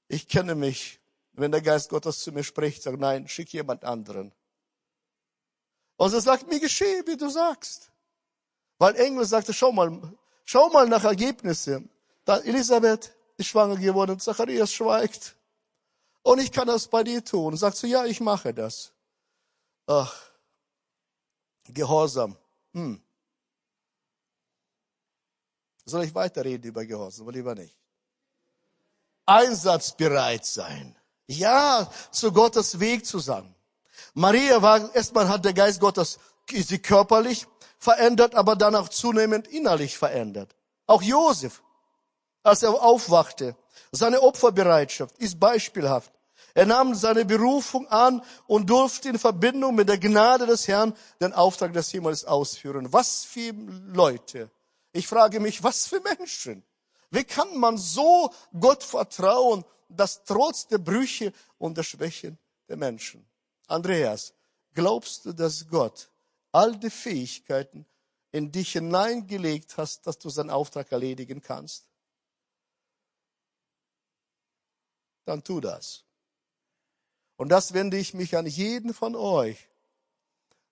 Ich 0.08 0.28
kenne 0.28 0.56
mich, 0.56 1.00
wenn 1.34 1.52
der 1.52 1.62
Geist 1.62 1.90
Gottes 1.90 2.22
zu 2.22 2.32
mir 2.32 2.44
spricht, 2.44 2.82
sagt, 2.82 3.00
nein, 3.00 3.28
schick 3.28 3.54
jemand 3.54 3.84
anderen. 3.84 4.34
Und 5.98 6.14
er 6.14 6.22
sagt, 6.22 6.48
mir 6.48 6.60
geschehe, 6.60 7.06
wie 7.06 7.18
du 7.18 7.30
sagst. 7.30 7.92
Weil 8.78 8.96
Engel 8.96 9.26
sagte, 9.26 9.54
schau 9.54 9.72
mal, 9.72 10.00
schau 10.46 10.70
mal 10.70 10.88
nach 10.88 11.04
Ergebnissen. 11.04 11.90
Da 12.24 12.38
Elisabeth 12.38 13.16
ist 13.38 13.48
schwanger 13.48 13.78
geworden 13.78 14.20
Zacharias 14.20 14.72
schweigt. 14.72 15.36
Und 16.22 16.40
ich 16.40 16.52
kann 16.52 16.68
das 16.68 16.88
bei 16.88 17.04
dir 17.04 17.24
tun. 17.24 17.54
Und 17.54 17.58
sagst 17.58 17.82
du, 17.82 17.88
ja, 17.88 18.06
ich 18.06 18.20
mache 18.20 18.54
das. 18.54 18.92
Ach, 19.88 20.28
Gehorsam. 21.70 22.38
Hm. 22.74 23.02
Soll 25.86 26.04
ich 26.04 26.14
weiterreden 26.14 26.70
über 26.70 26.86
Gehorsam 26.86 27.28
oder 27.28 27.38
lieber 27.38 27.56
nicht? 27.56 27.76
Einsatzbereit 29.26 30.46
sein. 30.46 30.96
Ja, 31.28 31.92
zu 32.12 32.32
Gottes 32.32 32.80
Weg 32.80 33.06
zu 33.06 33.20
sagen. 33.20 33.54
Maria 34.18 34.60
war, 34.64 34.96
erstmal 34.96 35.30
hat 35.30 35.46
der 35.46 35.54
Geist 35.54 35.80
Gottes 35.80 36.18
sie 36.50 36.80
körperlich 36.80 37.46
verändert, 37.78 38.34
aber 38.34 38.56
dann 38.56 38.76
auch 38.76 38.90
zunehmend 38.90 39.48
innerlich 39.48 39.96
verändert. 39.96 40.56
Auch 40.88 41.04
Josef, 41.04 41.62
als 42.42 42.64
er 42.64 42.72
aufwachte, 42.82 43.56
seine 43.92 44.24
Opferbereitschaft 44.24 45.16
ist 45.20 45.40
beispielhaft. 45.40 46.12
Er 46.56 46.66
nahm 46.66 46.96
seine 46.96 47.26
Berufung 47.26 47.88
an 47.90 48.24
und 48.48 48.68
durfte 48.68 49.10
in 49.10 49.20
Verbindung 49.20 49.76
mit 49.76 49.88
der 49.88 50.00
Gnade 50.00 50.48
des 50.48 50.68
Herrn 50.68 50.96
den 51.22 51.34
Auftrag 51.34 51.74
des 51.74 51.92
Himmels 51.92 52.26
ausführen. 52.26 52.92
Was 52.92 53.24
für 53.24 53.54
Leute. 53.94 54.50
Ich 54.94 55.08
frage 55.08 55.40
mich, 55.40 55.62
was 55.62 55.86
für 55.86 56.02
Menschen. 56.02 56.64
Wie 57.12 57.24
kann 57.24 57.56
man 57.56 57.78
so 57.78 58.34
Gott 58.60 58.84
vertrauen, 58.84 59.64
dass 59.90 60.24
trotz 60.24 60.66
der 60.66 60.80
Brüche 60.80 61.34
und 61.60 61.78
der 61.78 61.84
Schwächen 61.84 62.40
der 62.68 62.78
Menschen? 62.78 63.24
Andreas, 63.68 64.34
glaubst 64.74 65.26
du, 65.26 65.34
dass 65.34 65.68
Gott 65.68 66.10
all 66.52 66.78
die 66.78 66.90
Fähigkeiten 66.90 67.86
in 68.32 68.52
dich 68.52 68.74
hineingelegt 68.74 69.78
hast, 69.78 70.08
dass 70.08 70.18
du 70.18 70.30
seinen 70.30 70.50
Auftrag 70.50 70.92
erledigen 70.92 71.42
kannst? 71.42 71.86
Dann 75.26 75.44
tu 75.44 75.60
das. 75.60 76.04
Und 77.36 77.50
das 77.50 77.74
wende 77.74 77.98
ich 77.98 78.14
mich 78.14 78.36
an 78.36 78.48
jeden 78.48 78.94
von 78.94 79.16
euch. 79.16 79.68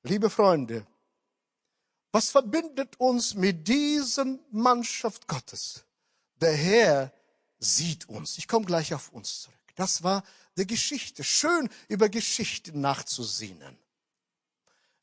Liebe 0.03 0.29
Freunde, 0.29 0.85
was 2.11 2.29
verbindet 2.29 2.99
uns 2.99 3.33
mit 3.33 3.67
diesem 3.67 4.39
Mannschaft 4.51 5.27
Gottes? 5.27 5.83
Der 6.35 6.53
Herr 6.53 7.13
sieht 7.59 8.07
uns. 8.07 8.37
Ich 8.37 8.47
komme 8.47 8.65
gleich 8.65 8.93
auf 8.93 9.11
uns 9.11 9.41
zurück. 9.41 9.55
Das 9.75 10.03
war 10.03 10.23
der 10.57 10.65
Geschichte. 10.65 11.23
Schön 11.23 11.69
über 11.87 12.09
Geschichte 12.09 12.77
nachzusehen. 12.77 13.77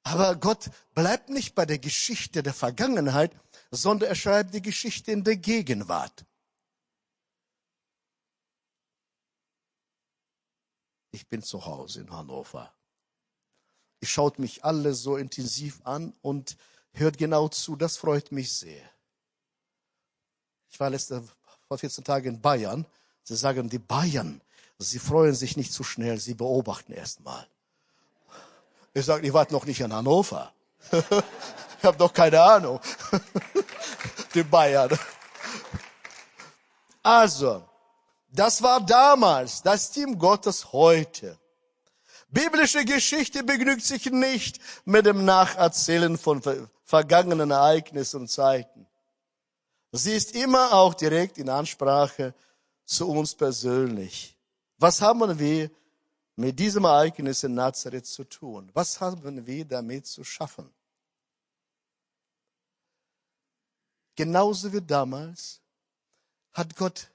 Aber 0.02 0.34
Gott 0.34 0.70
bleibt 0.94 1.28
nicht 1.28 1.54
bei 1.54 1.64
der 1.64 1.78
Geschichte 1.78 2.42
der 2.42 2.54
Vergangenheit, 2.54 3.32
sondern 3.70 4.08
er 4.08 4.14
schreibt 4.16 4.54
die 4.54 4.62
Geschichte 4.62 5.12
in 5.12 5.22
der 5.22 5.36
Gegenwart. 5.36 6.24
ich 11.12 11.28
bin 11.28 11.42
zu 11.42 11.64
Hause 11.64 12.00
in 12.00 12.10
Hannover. 12.10 12.72
Ihr 14.00 14.08
schaut 14.08 14.38
mich 14.38 14.64
alle 14.64 14.94
so 14.94 15.16
intensiv 15.16 15.80
an 15.84 16.12
und 16.22 16.56
hört 16.92 17.18
genau 17.18 17.48
zu. 17.48 17.76
Das 17.76 17.98
freut 17.98 18.32
mich 18.32 18.52
sehr. 18.52 18.82
Ich 20.70 20.80
war 20.80 20.90
letzte, 20.90 21.22
vor 21.68 21.78
14 21.78 22.02
Tagen 22.02 22.34
in 22.34 22.40
Bayern. 22.40 22.86
Sie 23.22 23.36
sagen, 23.36 23.68
die 23.68 23.78
Bayern, 23.78 24.40
sie 24.78 24.98
freuen 24.98 25.34
sich 25.34 25.56
nicht 25.56 25.72
zu 25.72 25.84
schnell, 25.84 26.18
sie 26.18 26.34
beobachten 26.34 26.92
erst 26.92 27.20
mal. 27.20 27.46
Ich 28.94 29.04
sage, 29.06 29.26
ihr 29.26 29.32
wart 29.34 29.52
noch 29.52 29.64
nicht 29.64 29.80
in 29.80 29.92
Hannover. 29.92 30.52
ich 30.90 31.84
habe 31.84 31.96
doch 31.96 32.12
keine 32.12 32.40
Ahnung. 32.42 32.80
die 34.34 34.42
Bayern. 34.42 34.98
Also, 37.02 37.68
das 38.28 38.62
war 38.62 38.80
damals, 38.80 39.62
das 39.62 39.90
Team 39.90 40.18
Gottes 40.18 40.72
heute. 40.72 41.38
Biblische 42.28 42.84
Geschichte 42.84 43.42
begnügt 43.44 43.84
sich 43.84 44.06
nicht 44.06 44.58
mit 44.84 45.04
dem 45.04 45.24
Nacherzählen 45.24 46.16
von 46.16 46.40
vergangenen 46.84 47.50
Ereignissen 47.50 48.22
und 48.22 48.28
Zeiten. 48.28 48.86
Sie 49.92 50.12
ist 50.12 50.34
immer 50.34 50.72
auch 50.72 50.94
direkt 50.94 51.36
in 51.36 51.50
Ansprache 51.50 52.34
zu 52.86 53.10
uns 53.10 53.34
persönlich. 53.34 54.31
Was 54.82 55.00
haben 55.00 55.38
wir 55.38 55.70
mit 56.34 56.58
diesem 56.58 56.82
Ereignis 56.82 57.44
in 57.44 57.54
Nazareth 57.54 58.04
zu 58.04 58.24
tun? 58.24 58.68
Was 58.74 59.00
haben 59.00 59.46
wir 59.46 59.64
damit 59.64 60.08
zu 60.08 60.24
schaffen? 60.24 60.68
Genauso 64.16 64.72
wie 64.72 64.80
damals 64.80 65.60
hat 66.52 66.74
Gott 66.74 67.12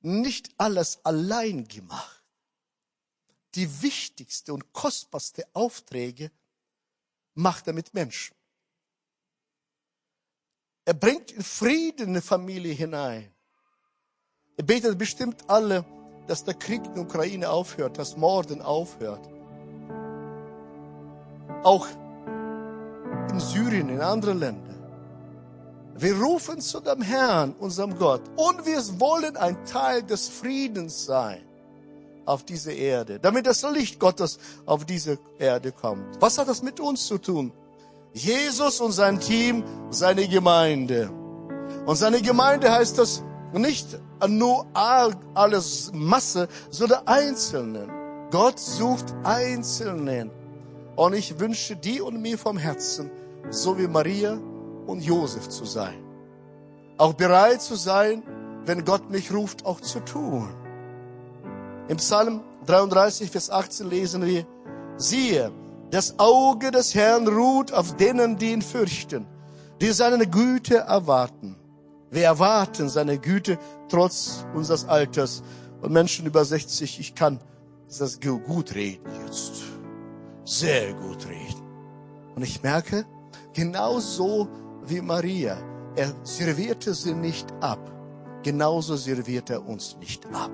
nicht 0.00 0.52
alles 0.58 0.98
allein 1.04 1.68
gemacht. 1.68 2.24
Die 3.54 3.82
wichtigste 3.82 4.52
und 4.52 4.72
kostbarste 4.72 5.46
Aufträge 5.52 6.32
macht 7.34 7.68
er 7.68 7.72
mit 7.72 7.94
Menschen. 7.94 8.34
Er 10.84 10.94
bringt 10.94 11.30
Frieden 11.30 12.08
in 12.08 12.14
die 12.14 12.20
Familie 12.20 12.72
hinein. 12.72 13.32
Er 14.56 14.64
betet 14.64 14.98
bestimmt 14.98 15.48
alle, 15.48 15.84
dass 16.26 16.44
der 16.44 16.54
Krieg 16.54 16.84
in 16.84 16.94
der 16.94 17.02
Ukraine 17.02 17.50
aufhört, 17.50 17.98
dass 17.98 18.16
Morden 18.16 18.62
aufhört. 18.62 19.20
Auch 21.62 21.86
in 23.30 23.40
Syrien, 23.40 23.88
in 23.88 24.00
anderen 24.00 24.38
Ländern. 24.38 24.76
Wir 25.98 26.14
rufen 26.20 26.60
zu 26.60 26.80
dem 26.80 27.00
Herrn, 27.00 27.54
unserem 27.58 27.96
Gott, 27.98 28.20
und 28.36 28.66
wir 28.66 28.78
wollen 29.00 29.36
ein 29.36 29.64
Teil 29.64 30.02
des 30.02 30.28
Friedens 30.28 31.06
sein 31.06 31.40
auf 32.26 32.44
diese 32.44 32.72
Erde, 32.72 33.18
damit 33.18 33.46
das 33.46 33.62
Licht 33.62 33.98
Gottes 33.98 34.38
auf 34.66 34.84
diese 34.84 35.18
Erde 35.38 35.72
kommt. 35.72 36.20
Was 36.20 36.36
hat 36.38 36.48
das 36.48 36.62
mit 36.62 36.80
uns 36.80 37.06
zu 37.06 37.18
tun? 37.18 37.52
Jesus 38.12 38.80
und 38.80 38.92
sein 38.92 39.20
Team, 39.20 39.64
seine 39.90 40.26
Gemeinde. 40.28 41.10
Und 41.86 41.96
seine 41.96 42.20
Gemeinde 42.20 42.70
heißt 42.72 42.98
das 42.98 43.22
nicht 43.52 43.98
nur 44.28 44.66
alles 44.74 45.90
Masse, 45.94 46.48
sondern 46.70 47.06
Einzelnen. 47.06 47.90
Gott 48.30 48.58
sucht 48.58 49.14
Einzelnen. 49.24 50.30
Und 50.96 51.14
ich 51.14 51.38
wünsche 51.38 51.76
dir 51.76 52.06
und 52.06 52.20
mir 52.20 52.38
vom 52.38 52.56
Herzen, 52.56 53.10
so 53.50 53.78
wie 53.78 53.86
Maria, 53.86 54.38
und 54.86 55.02
Josef 55.02 55.48
zu 55.48 55.64
sein. 55.64 56.02
Auch 56.96 57.12
bereit 57.12 57.60
zu 57.60 57.74
sein, 57.74 58.22
wenn 58.64 58.84
Gott 58.84 59.10
mich 59.10 59.32
ruft, 59.32 59.66
auch 59.66 59.80
zu 59.80 60.00
tun. 60.00 60.48
Im 61.88 61.98
Psalm 61.98 62.42
33, 62.66 63.30
Vers 63.30 63.50
18 63.50 63.90
lesen 63.90 64.24
wir, 64.24 64.46
siehe, 64.96 65.52
das 65.90 66.18
Auge 66.18 66.70
des 66.70 66.94
Herrn 66.94 67.28
ruht 67.28 67.72
auf 67.72 67.96
denen, 67.96 68.38
die 68.38 68.52
ihn 68.52 68.62
fürchten, 68.62 69.26
die 69.80 69.92
seine 69.92 70.26
Güte 70.26 70.78
erwarten. 70.78 71.56
Wir 72.16 72.24
erwarten 72.24 72.88
seine 72.88 73.18
Güte 73.18 73.58
trotz 73.90 74.46
unseres 74.54 74.88
Alters. 74.88 75.42
Und 75.82 75.92
Menschen 75.92 76.24
über 76.24 76.46
60, 76.46 76.98
ich 76.98 77.14
kann 77.14 77.38
das 77.98 78.18
gut 78.20 78.74
reden 78.74 79.04
jetzt. 79.26 79.52
Sehr 80.46 80.94
gut 80.94 81.28
reden. 81.28 81.60
Und 82.34 82.42
ich 82.42 82.62
merke, 82.62 83.04
genau 83.52 84.00
so 84.00 84.48
wie 84.86 85.02
Maria. 85.02 85.58
Er 85.94 86.14
servierte 86.22 86.94
sie 86.94 87.12
nicht 87.12 87.52
ab. 87.60 87.92
Genauso 88.42 88.96
serviert 88.96 89.50
er 89.50 89.68
uns 89.68 89.98
nicht 89.98 90.24
ab. 90.32 90.52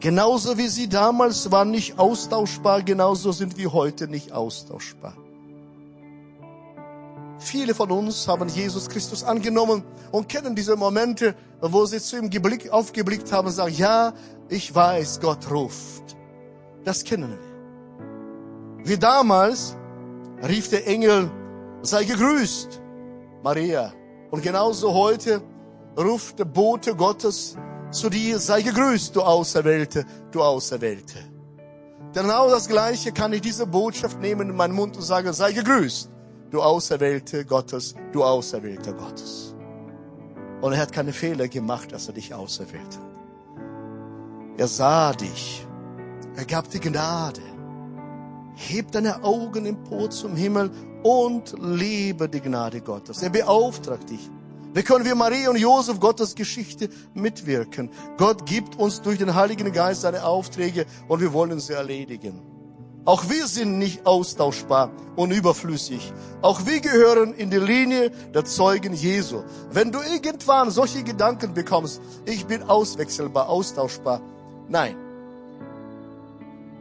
Genauso 0.00 0.58
wie 0.58 0.66
sie 0.66 0.88
damals 0.88 1.48
waren 1.52 1.70
nicht 1.70 1.96
austauschbar, 1.96 2.82
genauso 2.82 3.30
sind 3.30 3.56
wir 3.56 3.72
heute 3.72 4.08
nicht 4.08 4.32
austauschbar. 4.32 5.16
Viele 7.46 7.76
von 7.76 7.92
uns 7.92 8.26
haben 8.26 8.48
Jesus 8.48 8.88
Christus 8.88 9.22
angenommen 9.22 9.84
und 10.10 10.28
kennen 10.28 10.56
diese 10.56 10.74
Momente, 10.74 11.36
wo 11.60 11.86
sie 11.86 12.00
zu 12.00 12.18
ihm 12.18 12.28
geblick, 12.28 12.70
aufgeblickt 12.70 13.30
haben 13.30 13.46
und 13.46 13.52
sagen, 13.52 13.72
ja, 13.76 14.14
ich 14.48 14.74
weiß, 14.74 15.20
Gott 15.20 15.48
ruft. 15.48 16.16
Das 16.84 17.04
kennen 17.04 17.30
wir. 17.30 18.84
Wie 18.84 18.98
damals 18.98 19.76
rief 20.42 20.70
der 20.70 20.88
Engel, 20.88 21.30
sei 21.82 22.02
gegrüßt. 22.02 22.82
Maria. 23.44 23.92
Und 24.32 24.42
genauso 24.42 24.92
heute 24.92 25.40
ruft 25.96 26.40
der 26.40 26.46
Bote 26.46 26.96
Gottes 26.96 27.56
zu 27.92 28.10
dir, 28.10 28.40
sei 28.40 28.62
gegrüßt, 28.62 29.14
du 29.14 29.22
Auserwählte, 29.22 30.04
du 30.32 30.42
Auserwählte. 30.42 31.20
Genau 32.12 32.50
das 32.50 32.66
Gleiche 32.66 33.12
kann 33.12 33.32
ich 33.32 33.42
diese 33.42 33.68
Botschaft 33.68 34.20
nehmen 34.20 34.50
in 34.50 34.56
meinen 34.56 34.74
Mund 34.74 34.96
und 34.96 35.04
sagen, 35.04 35.32
sei 35.32 35.52
gegrüßt, 35.52 36.10
du 36.50 36.62
Auserwählte 36.62 37.44
Gottes, 37.44 37.94
du 38.12 38.24
Auserwählter 38.24 38.92
Gottes. 38.92 39.54
Und 40.60 40.72
er 40.72 40.80
hat 40.80 40.92
keine 40.92 41.12
Fehler 41.12 41.48
gemacht, 41.48 41.92
dass 41.92 42.08
er 42.08 42.14
dich 42.14 42.32
auserwählt 42.32 42.96
hat. 42.96 43.16
Er 44.58 44.68
sah 44.68 45.12
dich. 45.12 45.66
Er 46.36 46.44
gab 46.44 46.70
dir 46.70 46.80
Gnade. 46.80 47.42
Heb 48.54 48.90
deine 48.92 49.22
Augen 49.22 49.66
empor 49.66 50.08
zum 50.10 50.34
Himmel 50.34 50.70
und 51.02 51.54
liebe 51.60 52.28
die 52.28 52.40
Gnade 52.40 52.80
Gottes. 52.80 53.22
Er 53.22 53.30
beauftragt 53.30 54.08
dich. 54.08 54.30
Wie 54.72 54.82
können 54.82 55.04
wir 55.04 55.14
Maria 55.14 55.50
und 55.50 55.56
Josef 55.56 56.00
Gottes 56.00 56.34
Geschichte 56.34 56.88
mitwirken? 57.14 57.90
Gott 58.18 58.44
gibt 58.44 58.76
uns 58.76 59.00
durch 59.00 59.18
den 59.18 59.34
Heiligen 59.34 59.72
Geist 59.72 60.02
seine 60.02 60.24
Aufträge 60.24 60.86
und 61.08 61.20
wir 61.20 61.32
wollen 61.32 61.60
sie 61.60 61.74
erledigen. 61.74 62.55
Auch 63.06 63.30
wir 63.30 63.46
sind 63.46 63.78
nicht 63.78 64.04
austauschbar 64.04 64.90
und 65.14 65.30
überflüssig. 65.30 66.12
Auch 66.42 66.66
wir 66.66 66.80
gehören 66.80 67.34
in 67.34 67.50
die 67.50 67.56
Linie 67.56 68.10
der 68.10 68.44
Zeugen 68.44 68.94
Jesu. 68.94 69.44
Wenn 69.70 69.92
du 69.92 70.00
irgendwann 70.00 70.70
solche 70.72 71.04
Gedanken 71.04 71.54
bekommst, 71.54 72.00
ich 72.24 72.44
bin 72.46 72.64
auswechselbar, 72.64 73.48
austauschbar. 73.48 74.20
Nein. 74.68 74.96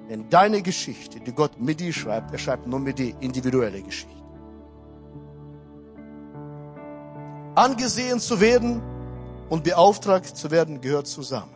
Denn 0.09 0.27
deine 0.31 0.63
Geschichte, 0.63 1.19
die 1.19 1.31
Gott 1.31 1.59
mit 1.59 1.79
dir 1.79 1.93
schreibt, 1.93 2.31
er 2.31 2.39
schreibt 2.39 2.65
nur 2.65 2.79
mit 2.79 2.97
dir 2.97 3.13
individuelle 3.19 3.83
Geschichte. 3.83 4.23
Angesehen 7.53 8.19
zu 8.19 8.41
werden 8.41 8.81
und 9.49 9.63
beauftragt 9.63 10.35
zu 10.35 10.49
werden, 10.49 10.81
gehört 10.81 11.05
zusammen. 11.05 11.53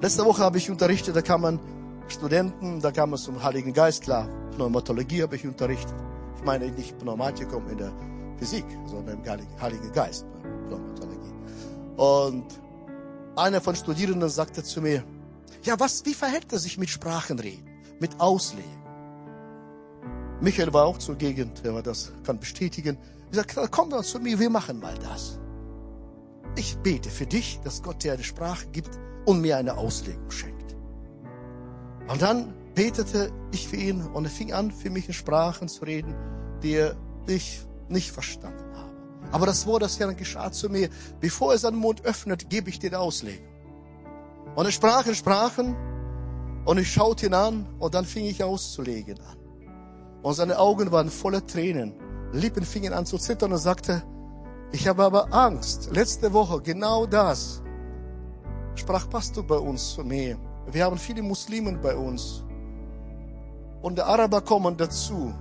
Letzte 0.00 0.24
Woche 0.24 0.42
habe 0.42 0.58
ich 0.58 0.68
unterrichtet, 0.68 1.14
da 1.14 1.22
kann 1.22 1.40
man 1.40 1.60
Studenten, 2.08 2.80
da 2.80 2.90
kam 2.90 3.12
es 3.14 3.24
zum 3.24 3.42
Heiligen 3.42 3.72
Geist, 3.72 4.02
klar, 4.02 4.28
Pneumatologie 4.54 5.22
habe 5.22 5.36
ich 5.36 5.46
unterrichtet. 5.46 5.94
Ich 6.36 6.44
meine 6.44 6.70
nicht 6.70 6.98
Pneumatikum 6.98 7.68
in 7.68 7.78
der 7.78 7.92
Physik, 8.38 8.64
sondern 8.86 9.22
im 9.22 9.60
Heiligen 9.60 9.92
Geist, 9.92 10.26
Pneumatologie. 10.66 11.32
Und 11.96 12.46
einer 13.36 13.60
von 13.60 13.74
Studierenden 13.74 14.28
sagte 14.28 14.62
zu 14.62 14.80
mir, 14.82 15.02
ja, 15.62 15.80
was, 15.80 16.04
wie 16.04 16.14
verhält 16.14 16.52
er 16.52 16.58
sich 16.58 16.76
mit 16.76 16.90
Sprachenreden, 16.90 17.64
mit 17.98 18.20
Auslegen? 18.20 18.82
Michael 20.40 20.72
war 20.72 20.84
auch 20.84 20.98
zur 20.98 21.16
Gegend, 21.16 21.64
er 21.64 21.82
das 21.82 22.12
kann 22.24 22.38
bestätigen. 22.38 22.98
Er 23.30 23.36
sagt, 23.36 23.58
komm 23.70 23.90
doch 23.90 24.04
zu 24.04 24.20
mir, 24.20 24.38
wir 24.38 24.50
machen 24.50 24.78
mal 24.78 24.94
das. 24.98 25.38
Ich 26.56 26.76
bete 26.78 27.08
für 27.08 27.26
dich, 27.26 27.60
dass 27.64 27.82
Gott 27.82 28.04
dir 28.04 28.12
eine 28.12 28.22
Sprache 28.22 28.66
gibt 28.66 28.90
und 29.24 29.40
mir 29.40 29.56
eine 29.56 29.76
Auslegung 29.76 30.30
schenkt. 30.30 30.63
Und 32.08 32.22
dann 32.22 32.52
betete 32.74 33.32
ich 33.52 33.68
für 33.68 33.76
ihn 33.76 34.02
und 34.02 34.24
er 34.24 34.30
fing 34.30 34.52
an, 34.52 34.70
für 34.70 34.90
mich 34.90 35.08
in 35.08 35.14
Sprachen 35.14 35.68
zu 35.68 35.84
reden, 35.84 36.14
die 36.62 36.90
ich 37.26 37.66
nicht 37.88 38.10
verstanden 38.10 38.64
habe. 38.76 38.90
Aber 39.32 39.46
das 39.46 39.66
Wort 39.66 39.82
des 39.82 39.98
Herrn 39.98 40.16
geschah 40.16 40.52
zu 40.52 40.68
mir. 40.68 40.88
Bevor 41.20 41.52
er 41.52 41.58
seinen 41.58 41.78
Mund 41.78 42.04
öffnet, 42.04 42.50
gebe 42.50 42.70
ich 42.70 42.78
den 42.78 42.94
Auslegung. 42.94 43.46
Und 44.54 44.66
er 44.66 44.72
sprach 44.72 45.06
in 45.06 45.14
Sprachen 45.14 45.74
und 46.64 46.78
ich 46.78 46.92
schaute 46.92 47.26
ihn 47.26 47.34
an 47.34 47.66
und 47.78 47.94
dann 47.94 48.04
fing 48.04 48.26
ich 48.26 48.42
auszulegen 48.44 49.18
an. 49.20 49.38
Und 50.22 50.34
seine 50.34 50.58
Augen 50.58 50.92
waren 50.92 51.10
voller 51.10 51.46
Tränen. 51.46 51.94
Lippen 52.32 52.64
fingen 52.64 52.92
an 52.92 53.06
zu 53.06 53.18
zittern 53.18 53.52
und 53.52 53.58
sagte, 53.58 54.02
ich 54.72 54.88
habe 54.88 55.04
aber 55.04 55.32
Angst. 55.32 55.90
Letzte 55.92 56.32
Woche 56.32 56.60
genau 56.60 57.06
das 57.06 57.62
sprach 58.74 59.08
Pastor 59.08 59.44
bei 59.44 59.56
uns 59.56 59.94
zu 59.94 60.02
mir. 60.02 60.36
Wir 60.70 60.84
haben 60.84 60.98
viele 60.98 61.22
Muslimen 61.22 61.80
bei 61.80 61.94
uns. 61.94 62.42
Und 63.82 63.98
die 63.98 64.02
Araber 64.02 64.40
kommen 64.40 64.76
dazu. 64.76 65.32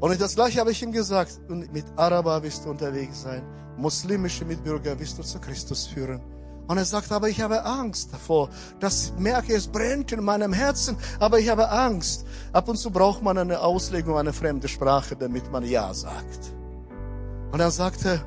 Und 0.00 0.20
das 0.20 0.34
gleiche 0.34 0.60
habe 0.60 0.70
ich 0.70 0.82
ihm 0.82 0.92
gesagt. 0.92 1.40
Und 1.48 1.72
mit 1.72 1.84
Araber 1.96 2.42
wirst 2.42 2.64
du 2.64 2.70
unterwegs 2.70 3.22
sein. 3.22 3.42
Muslimische 3.76 4.44
Mitbürger 4.44 4.98
wirst 4.98 5.18
du 5.18 5.22
zu 5.22 5.38
Christus 5.40 5.86
führen. 5.86 6.20
Und 6.68 6.78
er 6.78 6.84
sagt, 6.84 7.10
aber 7.10 7.28
ich 7.28 7.40
habe 7.40 7.64
Angst 7.64 8.12
davor. 8.12 8.48
Das 8.78 9.12
merke, 9.18 9.54
es 9.54 9.66
brennt 9.66 10.12
in 10.12 10.22
meinem 10.22 10.52
Herzen, 10.52 10.96
aber 11.18 11.40
ich 11.40 11.48
habe 11.48 11.68
Angst. 11.68 12.24
Ab 12.52 12.68
und 12.68 12.76
zu 12.76 12.92
braucht 12.92 13.22
man 13.22 13.36
eine 13.36 13.60
Auslegung, 13.60 14.16
eine 14.16 14.32
fremde 14.32 14.68
Sprache, 14.68 15.16
damit 15.16 15.50
man 15.50 15.64
Ja 15.64 15.92
sagt. 15.92 16.54
Und 17.50 17.58
er 17.58 17.72
sagte, 17.72 18.24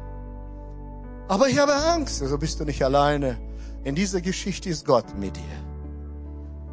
aber 1.30 1.48
ich 1.48 1.58
habe 1.58 1.74
Angst. 1.74 2.22
Also 2.22 2.38
bist 2.38 2.60
du 2.60 2.66
nicht 2.66 2.84
alleine. 2.84 3.38
In 3.84 3.96
dieser 3.96 4.22
Geschichte 4.22 4.70
ist 4.70 4.86
Gott 4.86 5.18
mit 5.18 5.36
dir. 5.36 5.44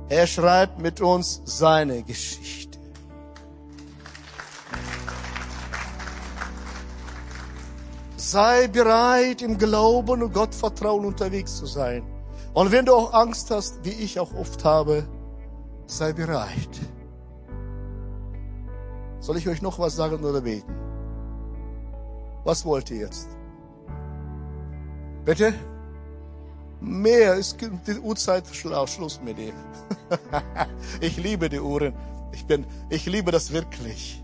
Er 0.09 0.27
schreibt 0.27 0.81
mit 0.81 1.01
uns 1.01 1.43
seine 1.45 2.03
Geschichte. 2.03 2.79
Sei 8.17 8.69
bereit, 8.69 9.43
im 9.43 9.59
Glauben 9.59 10.23
und 10.23 10.33
Gottvertrauen 10.33 11.05
unterwegs 11.05 11.57
zu 11.57 11.67
sein. 11.67 12.05
Und 12.55 12.71
wenn 12.71 12.85
du 12.85 12.95
auch 12.95 13.13
Angst 13.13 13.51
hast, 13.51 13.85
wie 13.85 13.91
ich 13.91 14.21
auch 14.21 14.35
oft 14.35 14.65
habe, 14.65 15.05
sei 15.87 16.13
bereit. 16.13 16.81
Soll 19.19 19.37
ich 19.37 19.49
euch 19.49 19.63
noch 19.63 19.79
was 19.79 19.97
sagen 19.97 20.25
oder 20.25 20.41
beten? 20.41 20.75
Was 22.45 22.65
wollt 22.65 22.91
ihr 22.91 22.99
jetzt? 22.99 23.29
Bitte? 25.25 25.53
Mehr 26.81 27.35
ist 27.35 27.59
die 27.87 27.99
Uhrzeit 27.99 28.45
Schluss 28.55 29.21
mit 29.23 29.37
dir. 29.37 29.53
ich 31.01 31.17
liebe 31.19 31.49
die 31.49 31.61
Uhren. 31.61 31.95
Ich 32.33 32.47
bin, 32.47 32.65
ich 32.89 33.07
liebe 33.07 33.31
das 33.31 33.53
wirklich. 33.53 34.23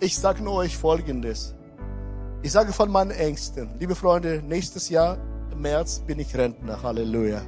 Ich 0.00 0.18
sage 0.18 0.42
nur 0.42 0.54
euch 0.54 0.76
Folgendes. 0.76 1.54
Ich 2.42 2.52
sage 2.52 2.72
von 2.72 2.90
meinen 2.90 3.10
Ängsten, 3.10 3.70
liebe 3.78 3.94
Freunde, 3.94 4.42
nächstes 4.46 4.90
Jahr 4.90 5.18
im 5.50 5.62
März 5.62 6.00
bin 6.06 6.18
ich 6.18 6.36
Rentner. 6.36 6.82
Halleluja. 6.82 7.42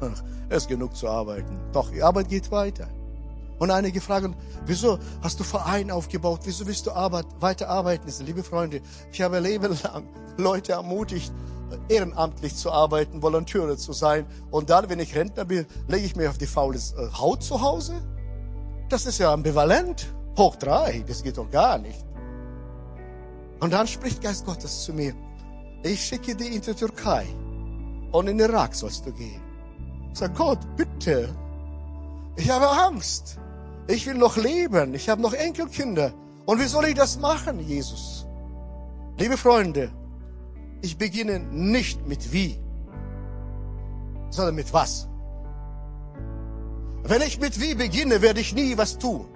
Es 0.48 0.58
ist 0.58 0.68
genug 0.68 0.94
zu 0.94 1.08
arbeiten. 1.08 1.58
Doch, 1.72 1.90
die 1.90 2.02
Arbeit 2.04 2.28
geht 2.28 2.52
weiter. 2.52 2.86
Und 3.58 3.72
einige 3.72 4.00
fragen, 4.00 4.36
wieso 4.64 4.98
hast 5.22 5.40
du 5.40 5.44
Verein 5.44 5.90
aufgebaut? 5.90 6.40
Wieso 6.44 6.66
willst 6.66 6.86
du 6.86 6.92
Arbeit, 6.92 7.26
weiter 7.40 7.68
arbeiten? 7.68 8.08
Liebe 8.24 8.44
Freunde, 8.44 8.80
ich 9.10 9.22
habe 9.22 9.40
Leben 9.40 9.76
lang 9.82 10.04
Leute 10.36 10.72
ermutigt, 10.72 11.32
ehrenamtlich 11.88 12.56
zu 12.56 12.70
arbeiten, 12.72 13.22
Volontäre 13.22 13.76
zu 13.76 13.92
sein. 13.92 14.26
Und 14.50 14.70
dann, 14.70 14.88
wenn 14.88 15.00
ich 15.00 15.14
Rentner 15.14 15.44
bin, 15.44 15.66
lege 15.88 16.06
ich 16.06 16.16
mir 16.16 16.30
auf 16.30 16.38
die 16.38 16.46
faule 16.46 16.78
äh, 16.78 17.18
Haut 17.18 17.42
zu 17.42 17.60
Hause. 17.60 17.94
Das 18.88 19.06
ist 19.06 19.18
ja 19.18 19.32
ambivalent. 19.32 20.06
Hoch 20.38 20.56
drei, 20.56 21.02
das 21.06 21.22
geht 21.22 21.38
doch 21.38 21.50
gar 21.50 21.78
nicht. 21.78 22.04
Und 23.60 23.72
dann 23.72 23.86
spricht 23.86 24.22
Geist 24.22 24.44
Gottes 24.44 24.84
zu 24.84 24.92
mir. 24.92 25.14
Ich 25.82 26.04
schicke 26.04 26.34
dich 26.34 26.54
in 26.54 26.60
die 26.60 26.74
Türkei. 26.74 27.26
Und 28.12 28.28
in 28.28 28.38
den 28.38 28.50
Irak 28.50 28.74
sollst 28.74 29.06
du 29.06 29.12
gehen. 29.12 29.42
Sage, 30.12 30.34
Gott, 30.34 30.58
bitte. 30.76 31.34
Ich 32.36 32.50
habe 32.50 32.68
Angst. 32.68 33.38
Ich 33.88 34.06
will 34.06 34.14
noch 34.14 34.36
leben. 34.36 34.94
Ich 34.94 35.08
habe 35.08 35.22
noch 35.22 35.32
Enkelkinder. 35.32 36.12
Und 36.44 36.60
wie 36.60 36.66
soll 36.66 36.86
ich 36.86 36.94
das 36.94 37.18
machen, 37.18 37.60
Jesus? 37.60 38.26
Liebe 39.18 39.36
Freunde, 39.36 39.90
ich 40.86 40.96
beginne 40.96 41.40
nicht 41.40 42.06
mit 42.06 42.32
wie, 42.32 42.58
sondern 44.30 44.54
mit 44.54 44.72
was. 44.72 45.08
Wenn 47.02 47.22
ich 47.22 47.38
mit 47.40 47.60
wie 47.60 47.74
beginne, 47.74 48.22
werde 48.22 48.40
ich 48.40 48.54
nie 48.54 48.76
was 48.78 48.98
tun. 48.98 49.26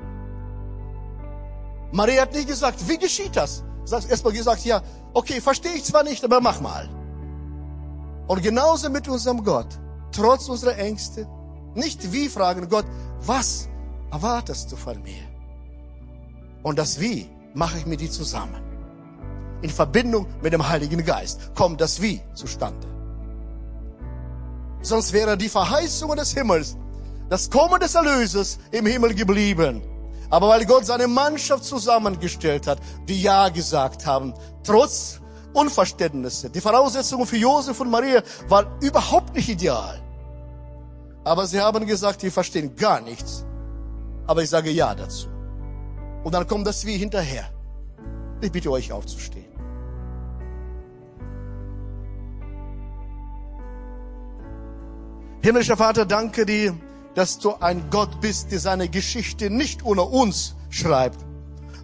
Maria 1.92 2.22
hat 2.22 2.34
nie 2.34 2.44
gesagt, 2.44 2.88
wie 2.88 2.98
geschieht 2.98 3.34
das? 3.36 3.64
Sie 3.84 3.94
hat 3.94 4.08
erstmal 4.08 4.32
gesagt, 4.32 4.64
ja, 4.64 4.82
okay, 5.12 5.40
verstehe 5.40 5.74
ich 5.74 5.84
zwar 5.84 6.04
nicht, 6.04 6.24
aber 6.24 6.40
mach 6.40 6.60
mal. 6.60 6.88
Und 8.28 8.42
genauso 8.42 8.88
mit 8.90 9.08
unserem 9.08 9.42
Gott, 9.44 9.78
trotz 10.12 10.48
unserer 10.48 10.78
Ängste, 10.78 11.26
nicht 11.74 12.12
wie 12.12 12.28
fragen 12.28 12.68
Gott, 12.68 12.86
was 13.20 13.68
erwartest 14.12 14.70
du 14.70 14.76
von 14.76 15.02
mir? 15.02 15.24
Und 16.62 16.78
das 16.78 17.00
Wie 17.00 17.28
mache 17.54 17.78
ich 17.78 17.86
mit 17.86 18.00
dir 18.00 18.10
zusammen 18.10 18.69
in 19.62 19.70
Verbindung 19.70 20.26
mit 20.42 20.52
dem 20.52 20.68
Heiligen 20.68 21.04
Geist 21.04 21.54
kommt 21.54 21.80
das 21.80 22.00
Wie 22.00 22.20
zustande. 22.34 22.86
Sonst 24.82 25.12
wäre 25.12 25.36
die 25.36 25.48
Verheißung 25.48 26.16
des 26.16 26.32
Himmels, 26.32 26.76
das 27.28 27.50
Kommen 27.50 27.78
des 27.80 27.94
Erlösers 27.94 28.58
im 28.70 28.86
Himmel 28.86 29.14
geblieben. 29.14 29.82
Aber 30.30 30.48
weil 30.48 30.64
Gott 30.64 30.86
seine 30.86 31.08
Mannschaft 31.08 31.64
zusammengestellt 31.64 32.66
hat, 32.66 32.78
die 33.08 33.20
Ja 33.20 33.48
gesagt 33.48 34.06
haben, 34.06 34.32
trotz 34.62 35.20
Unverständnisse, 35.52 36.48
die 36.48 36.60
Voraussetzungen 36.60 37.26
für 37.26 37.36
Josef 37.36 37.80
und 37.80 37.90
Maria 37.90 38.22
waren 38.48 38.66
überhaupt 38.80 39.34
nicht 39.34 39.48
ideal. 39.48 40.00
Aber 41.24 41.46
sie 41.46 41.60
haben 41.60 41.84
gesagt, 41.84 42.22
wir 42.22 42.32
verstehen 42.32 42.74
gar 42.76 43.00
nichts. 43.00 43.44
Aber 44.26 44.42
ich 44.42 44.48
sage 44.48 44.70
Ja 44.70 44.94
dazu. 44.94 45.28
Und 46.22 46.32
dann 46.32 46.46
kommt 46.46 46.66
das 46.66 46.86
Wie 46.86 46.96
hinterher. 46.96 47.50
Ich 48.40 48.52
bitte 48.52 48.70
euch 48.70 48.92
aufzustehen. 48.92 49.49
Himmlischer 55.42 55.78
Vater, 55.78 56.04
danke 56.04 56.44
dir, 56.44 56.76
dass 57.14 57.38
du 57.38 57.54
ein 57.60 57.88
Gott 57.88 58.20
bist, 58.20 58.52
der 58.52 58.60
seine 58.60 58.90
Geschichte 58.90 59.48
nicht 59.48 59.82
ohne 59.82 60.02
uns 60.02 60.54
schreibt, 60.68 61.18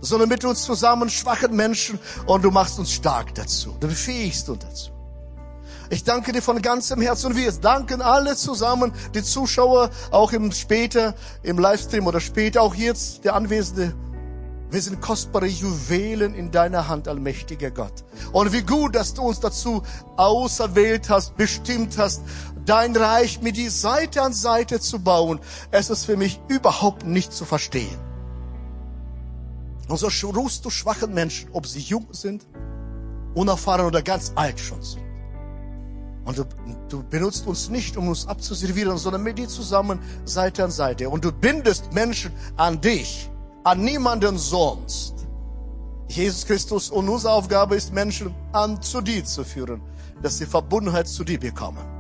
sondern 0.03 0.29
mit 0.29 0.45
uns 0.45 0.63
zusammen 0.63 1.09
schwachen 1.09 1.57
Menschen 1.57 1.99
und 2.27 2.45
du 2.45 2.51
machst 2.51 2.79
uns 2.79 2.93
stark 2.93 3.35
dazu. 3.35 3.75
Du 3.81 3.89
befähigst 3.89 4.51
uns 4.51 4.63
dazu. 4.63 4.91
Ich 5.89 6.05
danke 6.05 6.33
dir 6.33 6.43
von 6.43 6.61
ganzem 6.61 7.01
Herzen 7.01 7.29
und 7.29 7.37
wir 7.37 7.51
danken 7.51 8.03
alle 8.03 8.37
zusammen, 8.37 8.93
die 9.15 9.23
Zuschauer, 9.23 9.89
auch 10.11 10.33
im 10.33 10.53
später, 10.53 11.15
im 11.43 11.59
Livestream 11.59 12.07
oder 12.07 12.21
später, 12.21 12.61
auch 12.61 12.75
jetzt 12.75 13.25
der 13.25 13.35
Anwesende. 13.35 13.95
Wir 14.69 14.83
sind 14.83 15.01
kostbare 15.01 15.47
Juwelen 15.47 16.35
in 16.35 16.51
deiner 16.51 16.89
Hand, 16.89 17.07
allmächtiger 17.09 17.71
Gott. 17.71 18.05
Und 18.33 18.53
wie 18.53 18.63
gut, 18.63 18.97
dass 18.97 19.15
du 19.15 19.23
uns 19.23 19.39
dazu 19.39 19.83
auserwählt 20.17 21.09
hast, 21.09 21.37
bestimmt 21.37 21.97
hast, 21.99 22.23
dein 22.67 22.95
Reich 22.95 23.41
mit 23.41 23.57
die 23.57 23.69
Seite 23.69 24.23
an 24.23 24.33
Seite 24.33 24.81
zu 24.81 24.99
bauen. 24.99 25.41
Es 25.71 25.89
ist 25.89 26.05
für 26.05 26.17
mich 26.17 26.41
überhaupt 26.49 27.07
nicht 27.07 27.33
zu 27.33 27.45
verstehen. 27.45 27.99
Und 29.89 29.99
so 29.99 30.09
rufst 30.29 30.65
du 30.65 30.71
schwachen 30.71 31.15
Menschen, 31.15 31.49
ob 31.53 31.67
sie 31.67 31.81
jung 31.81 32.09
sind, 32.11 32.47
unerfahren 33.35 33.87
oder 33.87 34.03
ganz 34.03 34.33
alt 34.35 34.59
schon 34.59 34.83
sind. 34.83 35.07
Und 36.25 36.39
du, 36.39 36.45
du 36.89 37.05
benutzt 37.05 37.47
uns 37.47 37.69
nicht, 37.69 37.97
um 37.97 38.09
uns 38.09 38.27
abzuservieren, 38.27 38.99
sondern 38.99 39.23
mit 39.23 39.39
dir 39.39 39.47
zusammen 39.47 40.01
Seite 40.25 40.65
an 40.65 40.73
Seite. 40.73 41.09
Und 41.09 41.25
du 41.25 41.31
bindest 41.31 41.93
Menschen 41.93 42.33
an 42.57 42.81
dich 42.81 43.31
an 43.63 43.83
niemanden 43.83 44.39
sonst. 44.39 45.27
Jesus 46.09 46.47
Christus 46.47 46.89
und 46.89 47.09
unsere 47.09 47.33
Aufgabe 47.33 47.75
ist, 47.75 47.93
Menschen 47.93 48.33
an 48.53 48.81
zu 48.81 49.01
dir 49.01 49.25
zu 49.25 49.45
führen, 49.45 49.83
dass 50.23 50.39
sie 50.39 50.47
Verbundenheit 50.47 51.09
zu 51.09 51.25
dir 51.25 51.39
bekommen. 51.39 51.96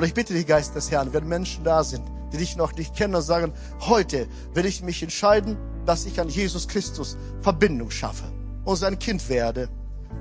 Und 0.00 0.06
ich 0.06 0.14
bitte 0.14 0.32
dich, 0.32 0.46
Geist 0.46 0.74
des 0.74 0.90
Herrn, 0.90 1.12
wenn 1.12 1.28
Menschen 1.28 1.62
da 1.62 1.84
sind, 1.84 2.02
die 2.32 2.38
dich 2.38 2.56
noch 2.56 2.74
nicht 2.74 2.96
kennen 2.96 3.14
und 3.14 3.20
sagen, 3.20 3.52
heute 3.80 4.28
will 4.54 4.64
ich 4.64 4.82
mich 4.82 5.02
entscheiden, 5.02 5.58
dass 5.84 6.06
ich 6.06 6.18
an 6.18 6.30
Jesus 6.30 6.68
Christus 6.68 7.18
Verbindung 7.42 7.90
schaffe 7.90 8.24
und 8.64 8.76
sein 8.76 8.98
Kind 8.98 9.28
werde. 9.28 9.68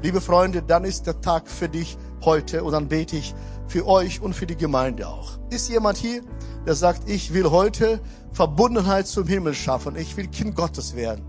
Liebe 0.04 0.20
Freunde, 0.20 0.62
dann 0.62 0.84
ist 0.84 1.08
der 1.08 1.22
Tag 1.22 1.48
für 1.48 1.70
dich 1.70 1.98
heute 2.26 2.66
und 2.66 2.74
dann 2.74 2.90
bete 2.90 3.16
ich 3.16 3.34
für 3.70 3.88
euch 3.88 4.20
und 4.20 4.34
für 4.34 4.46
die 4.46 4.58
Gemeinde 4.58 5.08
auch. 5.08 5.40
Ist 5.50 5.70
jemand 5.70 5.98
hier, 5.98 6.24
der 6.66 6.76
sagt, 6.76 7.10
ich 7.10 7.34
will 7.34 7.50
heute 7.50 8.02
Verbundenheit 8.34 9.08
zum 9.08 9.28
Himmel 9.28 9.54
schaffen. 9.54 9.96
Ich 9.96 10.18
will 10.18 10.28
Kind 10.28 10.58
Gottes 10.58 10.94
werden. 10.94 11.24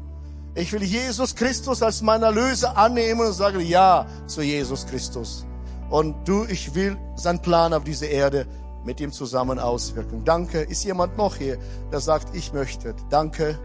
Ich 0.56 0.72
will 0.72 0.82
Jesus 0.82 1.36
Christus 1.36 1.84
als 1.84 2.02
mein 2.02 2.24
Erlöser 2.24 2.76
annehmen 2.76 3.20
und 3.20 3.32
sagen 3.32 3.60
Ja 3.60 4.08
zu 4.26 4.42
Jesus 4.42 4.84
Christus. 4.88 5.46
Und 5.90 6.28
du, 6.28 6.44
ich 6.44 6.74
will 6.74 6.96
seinen 7.16 7.42
Plan 7.42 7.74
auf 7.74 7.84
dieser 7.84 8.08
Erde 8.08 8.46
mit 8.84 9.00
ihm 9.00 9.12
zusammen 9.12 9.58
auswirken. 9.58 10.24
Danke. 10.24 10.60
Ist 10.60 10.84
jemand 10.84 11.16
noch 11.18 11.36
hier, 11.36 11.58
der 11.92 12.00
sagt, 12.00 12.34
ich 12.34 12.52
möchte? 12.52 12.94
Danke. 13.10 13.58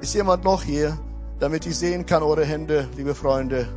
Ist 0.00 0.14
jemand 0.14 0.44
noch 0.44 0.62
hier, 0.62 0.98
damit 1.38 1.66
ich 1.66 1.76
sehen 1.76 2.06
kann 2.06 2.22
eure 2.22 2.44
Hände, 2.44 2.88
liebe 2.96 3.14
Freunde? 3.14 3.68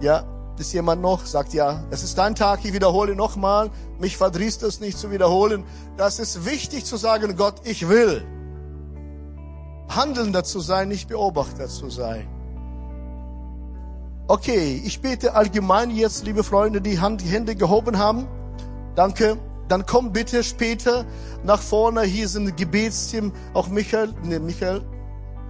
Ja, 0.00 0.24
ist 0.58 0.72
jemand 0.72 1.02
noch? 1.02 1.26
Sagt 1.26 1.52
ja, 1.52 1.84
es 1.90 2.02
ist 2.02 2.16
dein 2.16 2.34
Tag, 2.34 2.64
ich 2.64 2.72
wiederhole 2.72 3.14
nochmal. 3.14 3.70
Mich 3.98 4.16
verdrießt 4.16 4.62
es 4.62 4.80
nicht 4.80 4.98
zu 4.98 5.10
wiederholen. 5.10 5.64
Das 5.96 6.18
ist 6.18 6.46
wichtig 6.46 6.84
zu 6.84 6.96
sagen, 6.96 7.36
Gott, 7.36 7.56
ich 7.64 7.88
will. 7.88 8.24
Handelnder 9.88 10.44
zu 10.44 10.60
sein, 10.60 10.88
nicht 10.88 11.08
Beobachter 11.08 11.68
zu 11.68 11.90
sein. 11.90 12.26
Okay, 14.26 14.80
ich 14.82 15.02
bete 15.02 15.34
allgemein 15.34 15.90
jetzt, 15.90 16.24
liebe 16.24 16.42
Freunde, 16.42 16.80
die 16.80 16.98
Hand, 16.98 17.22
Hände 17.22 17.54
gehoben 17.54 17.98
haben. 17.98 18.26
Danke. 18.94 19.36
Dann 19.68 19.84
komm 19.84 20.12
bitte 20.12 20.42
später 20.42 21.04
nach 21.42 21.60
vorne. 21.60 22.02
Hier 22.02 22.26
sind 22.26 22.56
Gebetsteam. 22.56 23.32
Auch 23.52 23.68
Michael, 23.68 24.14
ne, 24.22 24.40
Michael. 24.40 24.80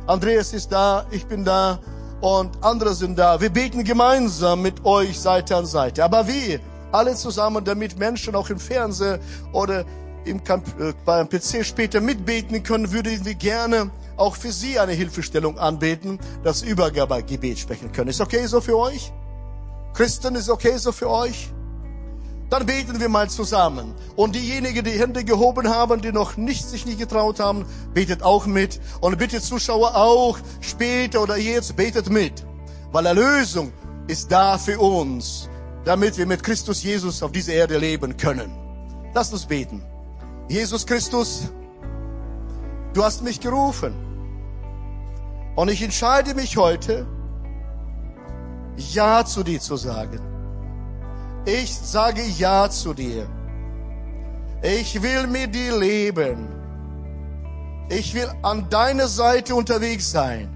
Andreas 0.09 0.53
ist 0.53 0.73
da, 0.73 1.07
ich 1.13 1.25
bin 1.27 1.45
da 1.45 1.79
und 2.21 2.65
andere 2.65 2.95
sind 2.95 3.17
da. 3.17 3.41
Wir 3.41 3.51
beten 3.51 3.85
gemeinsam 3.85 4.63
mit 4.63 4.85
euch 4.85 5.21
Seite 5.21 5.55
an 5.55 5.67
Seite. 5.67 6.03
Aber 6.03 6.27
wie? 6.27 6.59
Alle 6.91 7.15
zusammen, 7.15 7.65
damit 7.65 7.97
Menschen 7.97 8.35
auch 8.35 8.51
im 8.51 8.59
Fernsehen 8.59 9.21
oder 9.53 9.85
im 10.25 10.39
äh, 10.39 10.93
beim 11.05 11.29
PC 11.29 11.65
später 11.65 12.01
mitbeten 12.01 12.63
können, 12.65 12.91
würden 12.91 13.25
wir 13.25 13.35
gerne 13.35 13.91
auch 14.17 14.37
für 14.37 14.53
Sie 14.53 14.79
eine 14.79 14.93
Hilfestellung 14.93 15.59
anbeten, 15.59 16.19
das 16.43 16.63
Übergabegebet 16.63 17.59
sprechen 17.59 17.93
können. 17.93 18.11
Ist 18.11 18.21
okay 18.21 18.47
so 18.47 18.61
für 18.61 18.79
euch? 18.79 19.13
Christen, 19.95 20.35
ist 20.35 20.49
okay 20.51 20.77
so 20.77 20.93
für 20.93 21.09
euch? 21.09 21.51
Dann 22.51 22.67
beten 22.67 23.01
wir 23.01 23.09
mal 23.09 23.29
zusammen. 23.31 23.95
Und 24.17 24.35
diejenigen, 24.35 24.85
die 24.85 24.93
Hände 24.93 25.25
gehoben 25.25 25.69
haben, 25.69 26.03
die 26.03 26.13
noch 26.13 26.37
nicht 26.37 26.69
sich 26.69 26.87
nicht 26.87 26.99
getraut 26.99 27.41
haben, 27.41 27.65
betet 27.95 28.23
auch 28.23 28.47
mit. 28.47 28.81
Und 29.01 29.19
bitte 29.19 29.41
Zuschauer 29.41 29.97
auch 29.97 30.39
später 30.61 31.23
oder 31.23 31.37
jetzt 31.37 31.75
betet 31.75 32.11
mit. 32.11 32.45
Weil 32.93 33.07
Erlösung 33.07 33.73
ist 34.07 34.31
da 34.31 34.59
für 34.59 34.79
uns, 34.79 35.49
damit 35.85 36.17
wir 36.19 36.27
mit 36.27 36.43
Christus 36.43 36.83
Jesus 36.83 37.23
auf 37.23 37.33
dieser 37.33 37.55
Erde 37.55 37.79
leben 37.79 38.17
können. 38.17 38.53
Lass 39.15 39.33
uns 39.33 39.47
beten. 39.47 39.83
Jesus 40.49 40.87
Christus, 40.87 41.51
du 42.95 43.05
hast 43.05 43.23
mich 43.23 43.41
gerufen. 43.41 43.93
Und 45.57 45.71
ich 45.71 45.83
entscheide 45.83 46.35
mich 46.35 46.57
heute, 46.57 47.07
Ja 48.77 49.25
zu 49.25 49.45
dir 49.45 49.61
zu 49.61 49.77
sagen. 49.77 50.21
Ich 51.45 51.77
sage 51.77 52.23
Ja 52.23 52.71
zu 52.71 52.95
dir. 52.95 53.27
Ich 54.63 55.03
will 55.03 55.27
mit 55.27 55.55
dir 55.55 55.77
leben. 55.79 56.49
Ich 57.91 58.15
will 58.15 58.31
an 58.43 58.69
deiner 58.71 59.09
Seite 59.09 59.55
unterwegs 59.55 60.11
sein. 60.11 60.49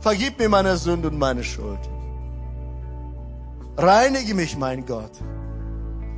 Vergib 0.00 0.38
mir 0.38 0.48
meine 0.48 0.76
Sünde 0.76 1.08
und 1.08 1.18
meine 1.18 1.44
Schuld. 1.44 1.78
Reinige 3.76 4.34
mich, 4.34 4.56
mein 4.56 4.84
Gott. 4.84 5.12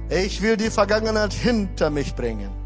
Ich 0.09 0.41
will 0.41 0.57
die 0.57 0.71
Vergangenheit 0.71 1.33
hinter 1.33 1.91
mich 1.91 2.15
bringen. 2.15 2.64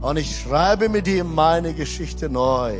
Und 0.00 0.18
ich 0.18 0.40
schreibe 0.40 0.88
mit 0.88 1.06
dir 1.06 1.24
meine 1.24 1.72
Geschichte 1.74 2.28
neu. 2.28 2.76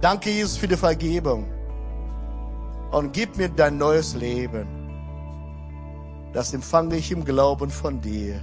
Danke, 0.00 0.30
Jesus, 0.30 0.56
für 0.56 0.68
die 0.68 0.76
Vergebung 0.76 1.44
und 2.90 3.12
gib 3.12 3.36
mir 3.36 3.48
dein 3.48 3.76
neues 3.78 4.14
Leben. 4.14 4.66
Das 6.32 6.54
empfange 6.54 6.96
ich 6.96 7.10
im 7.10 7.24
Glauben 7.24 7.70
von 7.70 8.00
dir. 8.00 8.40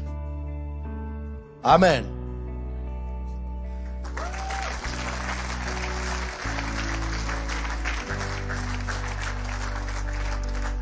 Amen. 1.62 2.06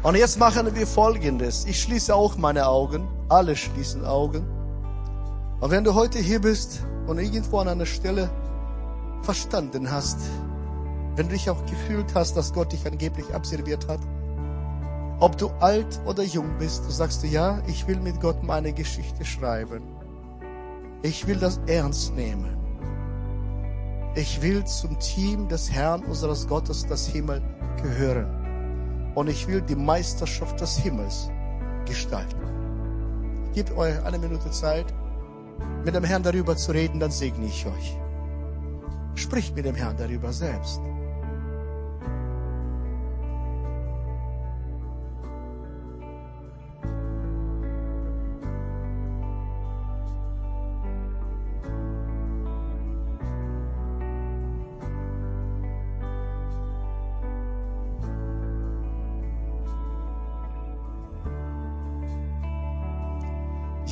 Und 0.01 0.15
jetzt 0.17 0.37
machen 0.37 0.75
wir 0.75 0.85
Folgendes. 0.85 1.65
Ich 1.65 1.81
schließe 1.81 2.13
auch 2.13 2.35
meine 2.35 2.67
Augen. 2.67 3.07
Alle 3.29 3.55
schließen 3.55 4.03
Augen. 4.05 4.45
Und 5.63 5.71
wenn 5.71 5.85
du 5.85 5.95
heute 5.95 6.19
hier 6.19 6.41
bist 6.41 6.85
und 7.07 7.19
irgendwo 7.19 7.59
an 7.59 7.69
einer 7.69 7.85
Stelle 7.85 8.29
verstanden 9.21 9.89
hast, 9.89 10.19
wenn 11.15 11.29
du 11.29 11.35
dich 11.35 11.49
auch 11.49 11.65
gefühlt 11.65 12.13
hast, 12.15 12.35
dass 12.35 12.51
Gott 12.51 12.73
dich 12.73 12.85
angeblich 12.85 13.33
abserviert 13.33 13.87
hat, 13.87 14.01
ob 15.21 15.37
du 15.37 15.47
alt 15.61 16.01
oder 16.05 16.21
jung 16.21 16.57
bist, 16.59 16.85
du 16.85 16.89
sagst 16.91 17.23
du, 17.23 17.27
ja, 17.27 17.61
ich 17.65 17.87
will 17.87 17.95
mit 17.95 18.19
Gott 18.19 18.43
meine 18.43 18.73
Geschichte 18.73 19.23
schreiben. 19.23 19.83
Ich 21.01 21.27
will 21.27 21.37
das 21.37 21.61
ernst 21.65 22.13
nehmen. 22.13 22.57
Ich 24.15 24.41
will 24.41 24.65
zum 24.65 24.99
Team 24.99 25.47
des 25.47 25.71
Herrn 25.71 26.03
unseres 26.03 26.45
Gottes, 26.45 26.85
das 26.87 27.07
Himmel, 27.07 27.41
gehören. 27.81 29.13
Und 29.15 29.29
ich 29.29 29.47
will 29.47 29.61
die 29.61 29.77
Meisterschaft 29.77 30.59
des 30.59 30.75
Himmels 30.75 31.29
gestalten. 31.85 32.41
Gebt 33.53 33.71
euch 33.77 34.03
eine 34.03 34.19
Minute 34.19 34.51
Zeit, 34.51 34.93
mit 35.85 35.95
dem 35.95 36.03
Herrn 36.03 36.23
darüber 36.23 36.55
zu 36.55 36.71
reden, 36.71 36.99
dann 36.99 37.11
segne 37.11 37.45
ich 37.45 37.65
euch. 37.65 37.97
Spricht 39.15 39.55
mit 39.55 39.65
dem 39.65 39.75
Herrn 39.75 39.97
darüber 39.97 40.31
selbst. 40.31 40.81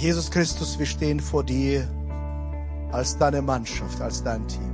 Jesus 0.01 0.31
Christus, 0.31 0.79
wir 0.79 0.87
stehen 0.87 1.19
vor 1.19 1.43
dir 1.43 1.87
als 2.91 3.19
deine 3.19 3.39
Mannschaft, 3.39 4.01
als 4.01 4.23
dein 4.23 4.47
Team. 4.47 4.73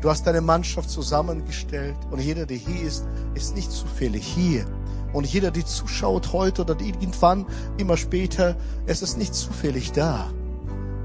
Du 0.00 0.10
hast 0.10 0.26
deine 0.26 0.40
Mannschaft 0.40 0.90
zusammengestellt 0.90 1.96
und 2.10 2.18
jeder, 2.18 2.44
der 2.44 2.56
hier 2.56 2.82
ist, 2.82 3.06
ist 3.34 3.54
nicht 3.54 3.70
zufällig 3.70 4.26
hier. 4.26 4.66
Und 5.12 5.24
jeder, 5.24 5.52
der 5.52 5.64
zuschaut 5.64 6.32
heute 6.32 6.62
oder 6.62 6.80
irgendwann, 6.80 7.46
immer 7.76 7.96
später, 7.96 8.56
es 8.86 9.02
ist 9.02 9.18
nicht 9.18 9.36
zufällig 9.36 9.92
da, 9.92 10.28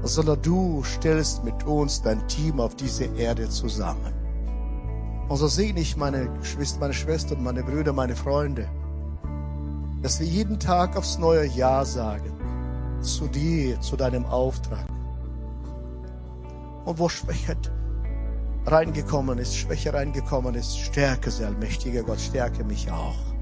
sondern 0.02 0.42
du 0.42 0.82
stellst 0.82 1.44
mit 1.44 1.62
uns 1.62 2.02
dein 2.02 2.26
Team 2.26 2.58
auf 2.58 2.74
diese 2.74 3.04
Erde 3.04 3.48
zusammen. 3.48 4.12
Und 5.28 5.36
so 5.36 5.46
segne 5.46 5.78
ich 5.78 5.96
meine 5.96 6.30
Geschwister, 6.40 6.80
meine 6.80 6.94
Schwestern, 6.94 7.44
meine 7.44 7.62
Brüder, 7.62 7.92
meine 7.92 8.16
Freunde, 8.16 8.68
dass 10.02 10.18
wir 10.18 10.26
jeden 10.26 10.58
Tag 10.58 10.96
aufs 10.96 11.16
neue 11.16 11.46
Ja 11.46 11.84
sagen 11.84 12.43
zu 13.04 13.28
dir, 13.28 13.80
zu 13.80 13.96
deinem 13.96 14.24
Auftrag. 14.26 14.86
Und 16.84 16.98
wo 16.98 17.08
Schwäche 17.08 17.56
reingekommen 18.66 19.38
ist, 19.38 19.56
Schwäche 19.56 19.92
reingekommen 19.92 20.54
ist, 20.54 20.78
stärke 20.78 21.30
sie, 21.30 21.44
allmächtiger 21.44 22.02
Gott, 22.02 22.20
stärke 22.20 22.64
mich 22.64 22.90
auch. 22.90 23.34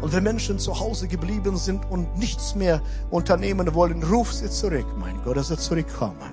Und 0.00 0.12
wenn 0.12 0.24
Menschen 0.24 0.58
zu 0.58 0.78
Hause 0.78 1.08
geblieben 1.08 1.56
sind 1.56 1.90
und 1.90 2.18
nichts 2.18 2.54
mehr 2.54 2.80
unternehmen 3.10 3.74
wollen, 3.74 4.02
ruf 4.02 4.32
sie 4.32 4.50
zurück, 4.50 4.86
mein 4.98 5.20
Gott, 5.24 5.36
dass 5.36 5.48
sie 5.48 5.56
zurückkommen. 5.56 6.32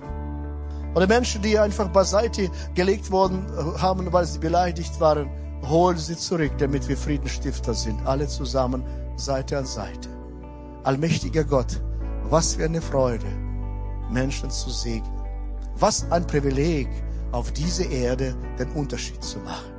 Oder 0.93 1.07
Menschen, 1.07 1.41
die 1.41 1.57
einfach 1.57 1.87
beiseite 1.87 2.49
gelegt 2.75 3.11
worden 3.11 3.45
haben, 3.79 4.11
weil 4.11 4.25
sie 4.25 4.39
beleidigt 4.39 4.99
waren, 4.99 5.29
hol 5.69 5.97
sie 5.97 6.17
zurück, 6.17 6.51
damit 6.57 6.87
wir 6.89 6.97
Friedensstifter 6.97 7.73
sind, 7.73 8.05
alle 8.05 8.27
zusammen, 8.27 8.83
Seite 9.15 9.57
an 9.57 9.65
Seite. 9.65 10.09
Allmächtiger 10.83 11.43
Gott, 11.43 11.81
was 12.23 12.55
für 12.55 12.65
eine 12.65 12.81
Freude, 12.81 13.27
Menschen 14.09 14.49
zu 14.49 14.69
segnen. 14.69 15.21
Was 15.75 16.09
ein 16.11 16.25
Privileg, 16.25 16.87
auf 17.31 17.51
diese 17.51 17.83
Erde 17.83 18.35
den 18.59 18.69
Unterschied 18.71 19.23
zu 19.23 19.39
machen. 19.39 19.71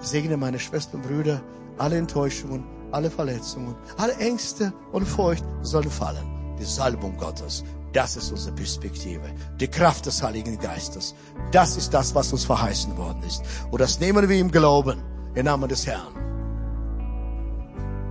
Ich 0.00 0.08
segne 0.08 0.36
meine 0.36 0.58
Schwestern 0.58 1.00
und 1.00 1.06
Brüder, 1.06 1.40
alle 1.78 1.96
Enttäuschungen, 1.96 2.64
alle 2.92 3.10
Verletzungen, 3.10 3.74
alle 3.98 4.14
Ängste 4.16 4.72
und 4.92 5.06
Furcht 5.06 5.44
sollen 5.62 5.90
fallen. 5.90 6.56
Die 6.58 6.64
Salbung 6.64 7.16
Gottes, 7.16 7.62
das 7.92 8.16
ist 8.16 8.30
unsere 8.30 8.54
Perspektive. 8.54 9.32
Die 9.60 9.68
Kraft 9.68 10.06
des 10.06 10.22
Heiligen 10.22 10.58
Geistes, 10.58 11.14
das 11.52 11.76
ist 11.76 11.92
das, 11.92 12.14
was 12.14 12.32
uns 12.32 12.44
verheißen 12.44 12.96
worden 12.96 13.22
ist. 13.22 13.42
Und 13.70 13.80
das 13.80 14.00
nehmen 14.00 14.28
wir 14.28 14.38
im 14.38 14.50
Glauben, 14.50 15.02
im 15.34 15.44
Namen 15.44 15.68
des 15.68 15.86
Herrn. 15.86 16.14